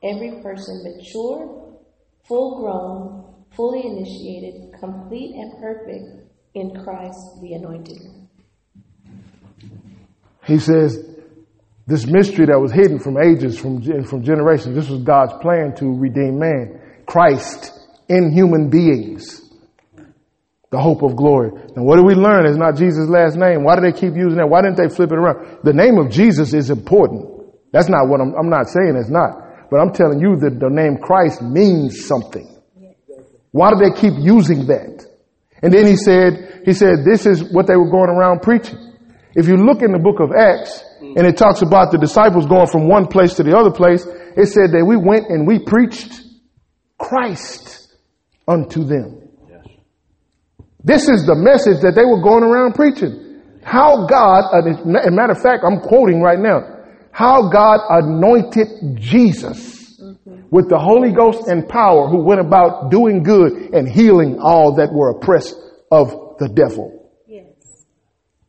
[0.02, 1.78] every person mature,
[2.28, 7.98] full grown, fully initiated, complete and perfect in Christ the anointed.
[10.44, 11.15] He says,
[11.86, 15.86] this mystery that was hidden from ages, from, from generations, this was God's plan to
[15.86, 16.80] redeem man.
[17.06, 17.72] Christ
[18.08, 19.42] in human beings.
[20.70, 21.52] The hope of glory.
[21.76, 22.46] Now what do we learn?
[22.46, 23.62] It's not Jesus' last name.
[23.62, 24.48] Why do they keep using that?
[24.48, 25.62] Why didn't they flip it around?
[25.62, 27.30] The name of Jesus is important.
[27.70, 29.70] That's not what I'm, I'm not saying it's not.
[29.70, 32.52] But I'm telling you that the name Christ means something.
[33.52, 35.06] Why do they keep using that?
[35.62, 38.78] And then he said, he said, this is what they were going around preaching.
[39.34, 42.66] If you look in the book of Acts, and it talks about the disciples going
[42.66, 46.22] from one place to the other place, it said that we went and we preached
[46.98, 47.94] Christ
[48.48, 49.22] unto them.
[50.82, 53.42] This is the message that they were going around preaching.
[53.64, 56.62] How God, uh, as a matter of fact, I'm quoting right now,
[57.10, 60.00] how God anointed Jesus
[60.50, 64.92] with the Holy Ghost and power who went about doing good and healing all that
[64.92, 65.56] were oppressed
[65.90, 67.10] of the devil.
[67.26, 67.46] Yes.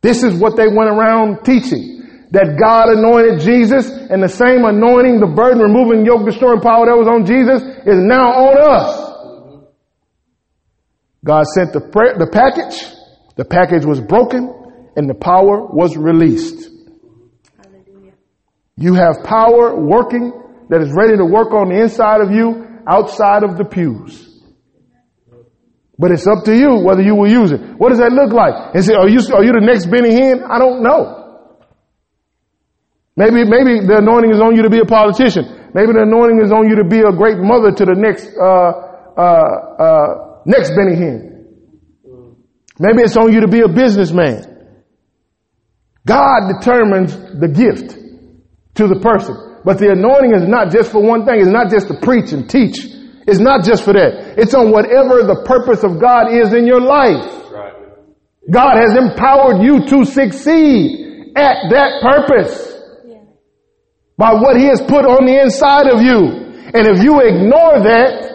[0.01, 1.96] This is what they went around teaching.
[2.32, 6.97] That God anointed Jesus and the same anointing, the burden removing yoke destroying power that
[6.97, 9.07] was on Jesus is now on us.
[11.23, 12.84] God sent the, pra- the package,
[13.36, 14.53] the package was broken
[14.95, 16.69] and the power was released.
[18.75, 20.32] You have power working
[20.69, 24.25] that is ready to work on the inside of you, outside of the pews.
[25.97, 27.59] But it's up to you whether you will use it.
[27.78, 28.75] What does that look like?
[28.75, 30.43] Is it, are you, are you the next Benny Hinn?
[30.45, 31.16] I don't know.
[33.18, 35.74] Maybe, maybe the anointing is on you to be a politician.
[35.74, 38.45] Maybe the anointing is on you to be a great mother to the next, uh,
[39.18, 39.22] uh,
[39.82, 41.34] uh, next Benny Hinn.
[42.78, 44.45] Maybe it's on you to be a businessman.
[46.05, 47.97] God determines the gift
[48.76, 49.34] to the person.
[49.65, 51.41] But the anointing is not just for one thing.
[51.41, 52.86] It's not just to preach and teach.
[53.26, 54.38] It's not just for that.
[54.38, 57.26] It's on whatever the purpose of God is in your life.
[58.49, 62.66] God has empowered you to succeed at that purpose
[64.18, 66.47] by what he has put on the inside of you.
[66.74, 68.28] And if you ignore that,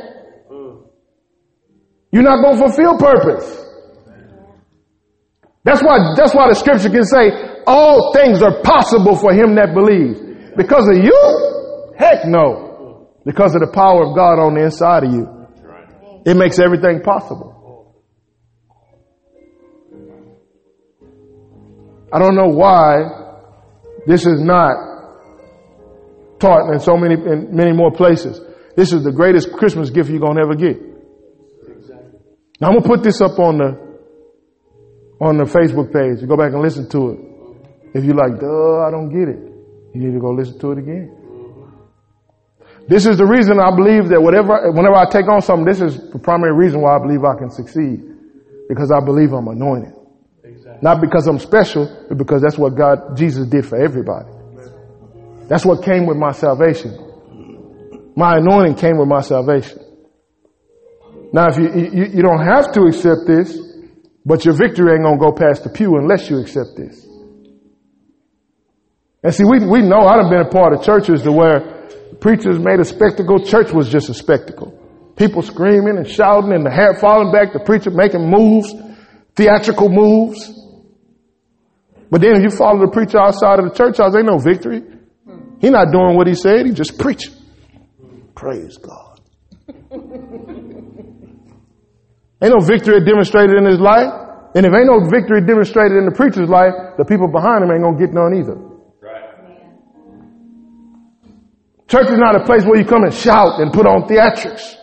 [2.13, 3.59] you're not going to fulfill purpose.
[5.65, 7.31] That's why, that's why the scripture can say
[7.67, 10.21] all things are possible for him that believes.
[10.57, 11.95] Because of you?
[11.97, 13.09] Heck no.
[13.25, 15.29] Because of the power of God on the inside of you.
[16.27, 17.51] It makes everything possible.
[22.13, 23.49] I don't know why
[24.07, 24.92] this is not
[26.43, 28.41] taught in so many, in many more places.
[28.75, 30.77] This is the greatest Christmas gift you're going to ever get.
[32.61, 33.71] Now I'm going to put this up on the,
[35.21, 36.21] on the Facebook page.
[36.21, 37.19] You go back and listen to it.
[37.95, 39.41] If you're like, duh, I don't get it.
[39.95, 41.19] You need to go listen to it again.
[42.89, 46.11] This is the reason I believe that whatever, whenever I take on something, this is
[46.11, 48.03] the primary reason why I believe I can succeed.
[48.69, 49.95] Because I believe I'm anointed.
[50.83, 54.32] Not because I'm special, but because that's what God, Jesus did for everybody.
[55.49, 56.99] That's what came with my salvation.
[58.17, 59.79] My anointing came with my salvation.
[61.33, 63.59] Now, if you, you, you don't have to accept this,
[64.25, 67.07] but your victory ain't gonna go past the pew unless you accept this.
[69.25, 71.89] And see, we, we know I've been a part of churches to where
[72.21, 73.39] preachers made a spectacle.
[73.45, 74.79] Church was just a spectacle.
[75.17, 78.75] People screaming and shouting and the hair falling back, the preacher making moves,
[79.35, 80.51] theatrical moves.
[82.11, 84.83] But then if you follow the preacher outside of the church house, ain't no victory.
[85.63, 86.67] He not doing what he said.
[86.67, 87.33] He just preaching.
[88.35, 89.21] Praise God.
[92.43, 94.13] ain't no victory demonstrated in his life.
[94.57, 97.83] And if ain't no victory demonstrated in the preacher's life, the people behind him ain't
[97.83, 98.59] gonna get none either.
[101.87, 104.77] Church is not a place where you come and shout and put on theatrics.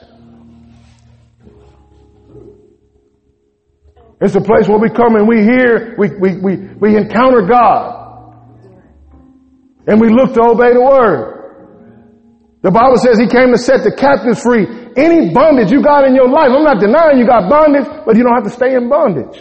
[4.22, 7.99] It's a place where we come and we hear, we, we, we, we encounter God.
[9.90, 11.40] And we look to obey the word.
[12.62, 14.68] The Bible says he came to set the captives free.
[14.96, 18.22] Any bondage you got in your life, I'm not denying you got bondage, but you
[18.22, 19.34] don't have to stay in bondage.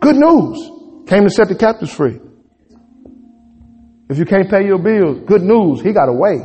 [0.00, 1.06] Good news.
[1.06, 2.18] Came to set the captives free.
[4.10, 5.80] If you can't pay your bills, good news.
[5.82, 6.42] He got a way.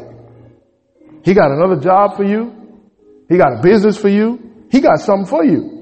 [1.24, 2.54] He got another job for you.
[3.28, 4.68] He got a business for you.
[4.70, 5.74] He got something for you.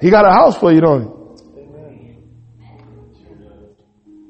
[0.00, 1.17] He got a house for you, don't he?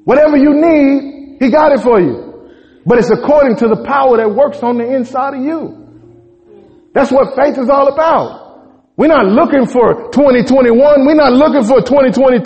[0.09, 2.49] Whatever you need, he got it for you.
[2.83, 6.89] But it's according to the power that works on the inside of you.
[6.95, 8.89] That's what faith is all about.
[8.97, 11.05] We're not looking for 2021.
[11.05, 12.41] We're not looking for 2022.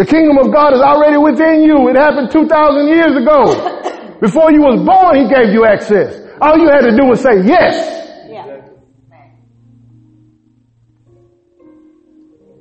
[0.00, 1.86] The kingdom of God is already within you.
[1.92, 3.52] It happened 2,000 years ago.
[4.24, 6.16] Before you was born, he gave you access.
[6.40, 7.76] All you had to do was say yes.
[8.32, 8.56] Yeah.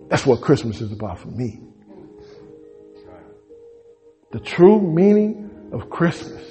[0.09, 1.70] That's what Christmas is about for me.
[4.31, 6.41] The true meaning of Christmas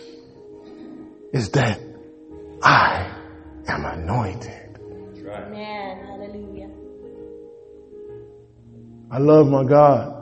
[1.32, 1.80] is that
[2.62, 3.10] I
[3.68, 4.78] am anointed.
[5.26, 6.04] Amen.
[6.04, 6.70] Hallelujah.
[9.10, 10.16] I love my God.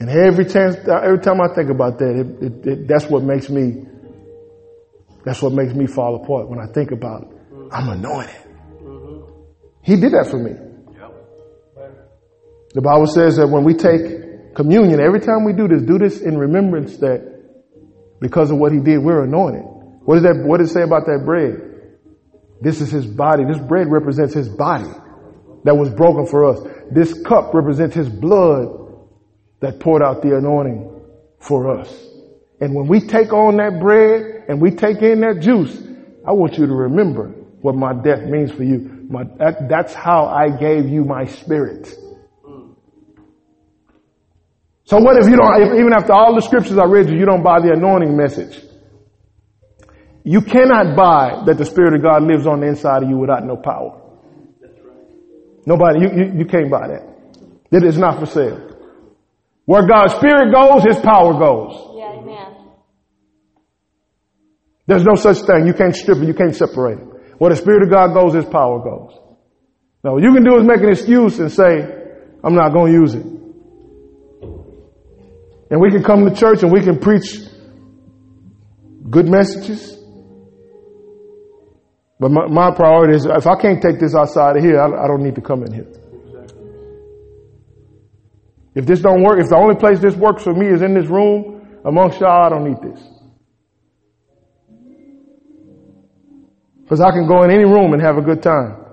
[0.00, 3.50] And every chance, every time I think about that, it, it, it, that's what makes
[3.50, 3.84] me,
[5.24, 7.28] that's what makes me fall apart when I think about it.
[7.70, 8.34] I'm anointed.
[8.82, 9.42] Mm-hmm.
[9.82, 10.52] He did that for me.
[12.74, 14.23] The Bible says that when we take
[14.54, 17.34] communion, every time we do this, do this in remembrance that
[18.20, 19.64] because of what he did, we're anointed.
[20.04, 21.74] What does that, what does it say about that bread?
[22.60, 23.44] This is his body.
[23.44, 24.90] This bread represents his body
[25.64, 26.60] that was broken for us.
[26.90, 28.68] This cup represents his blood
[29.60, 31.00] that poured out the anointing
[31.40, 31.92] for us.
[32.60, 35.76] And when we take on that bread and we take in that juice,
[36.26, 37.28] I want you to remember
[37.60, 39.06] what my death means for you.
[39.08, 41.94] My, that, that's how I gave you my spirit.
[44.84, 47.24] So what if you don't, if, even after all the scriptures I read you, you
[47.24, 48.62] don't buy the anointing message?
[50.24, 53.44] You cannot buy that the Spirit of God lives on the inside of you without
[53.44, 54.00] no power.
[55.66, 57.02] Nobody, you, you, you can't buy that.
[57.70, 58.70] It is not for sale.
[59.64, 61.96] Where God's Spirit goes, His power goes.
[61.96, 62.54] Yeah, amen.
[64.86, 65.66] There's no such thing.
[65.66, 66.26] You can't strip it.
[66.26, 67.08] You can't separate it.
[67.38, 69.18] Where the Spirit of God goes, His power goes.
[70.02, 71.80] Now, what you can do is make an excuse and say,
[72.44, 73.33] I'm not going to use it.
[75.70, 77.38] And we can come to church and we can preach
[79.10, 79.96] good messages.
[82.20, 85.06] But my, my priority is if I can't take this outside of here, I, I
[85.06, 85.86] don't need to come in here.
[88.74, 91.06] If this don't work, if the only place this works for me is in this
[91.06, 93.00] room amongst y'all, I don't need this.
[96.82, 98.84] Because I can go in any room and have a good time.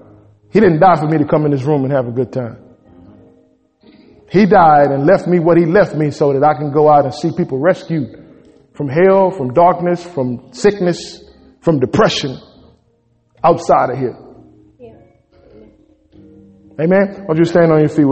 [0.51, 2.70] He didn't die for me to come in this room and have a good time.
[4.31, 7.03] He died and left me what he left me so that I can go out
[7.03, 8.07] and see people rescued
[8.73, 11.21] from hell, from darkness, from sickness,
[11.59, 12.37] from depression
[13.43, 14.17] outside of here.
[14.79, 14.93] Yeah.
[16.79, 17.25] Amen.
[17.25, 18.09] Why don't you stand on your feet with me?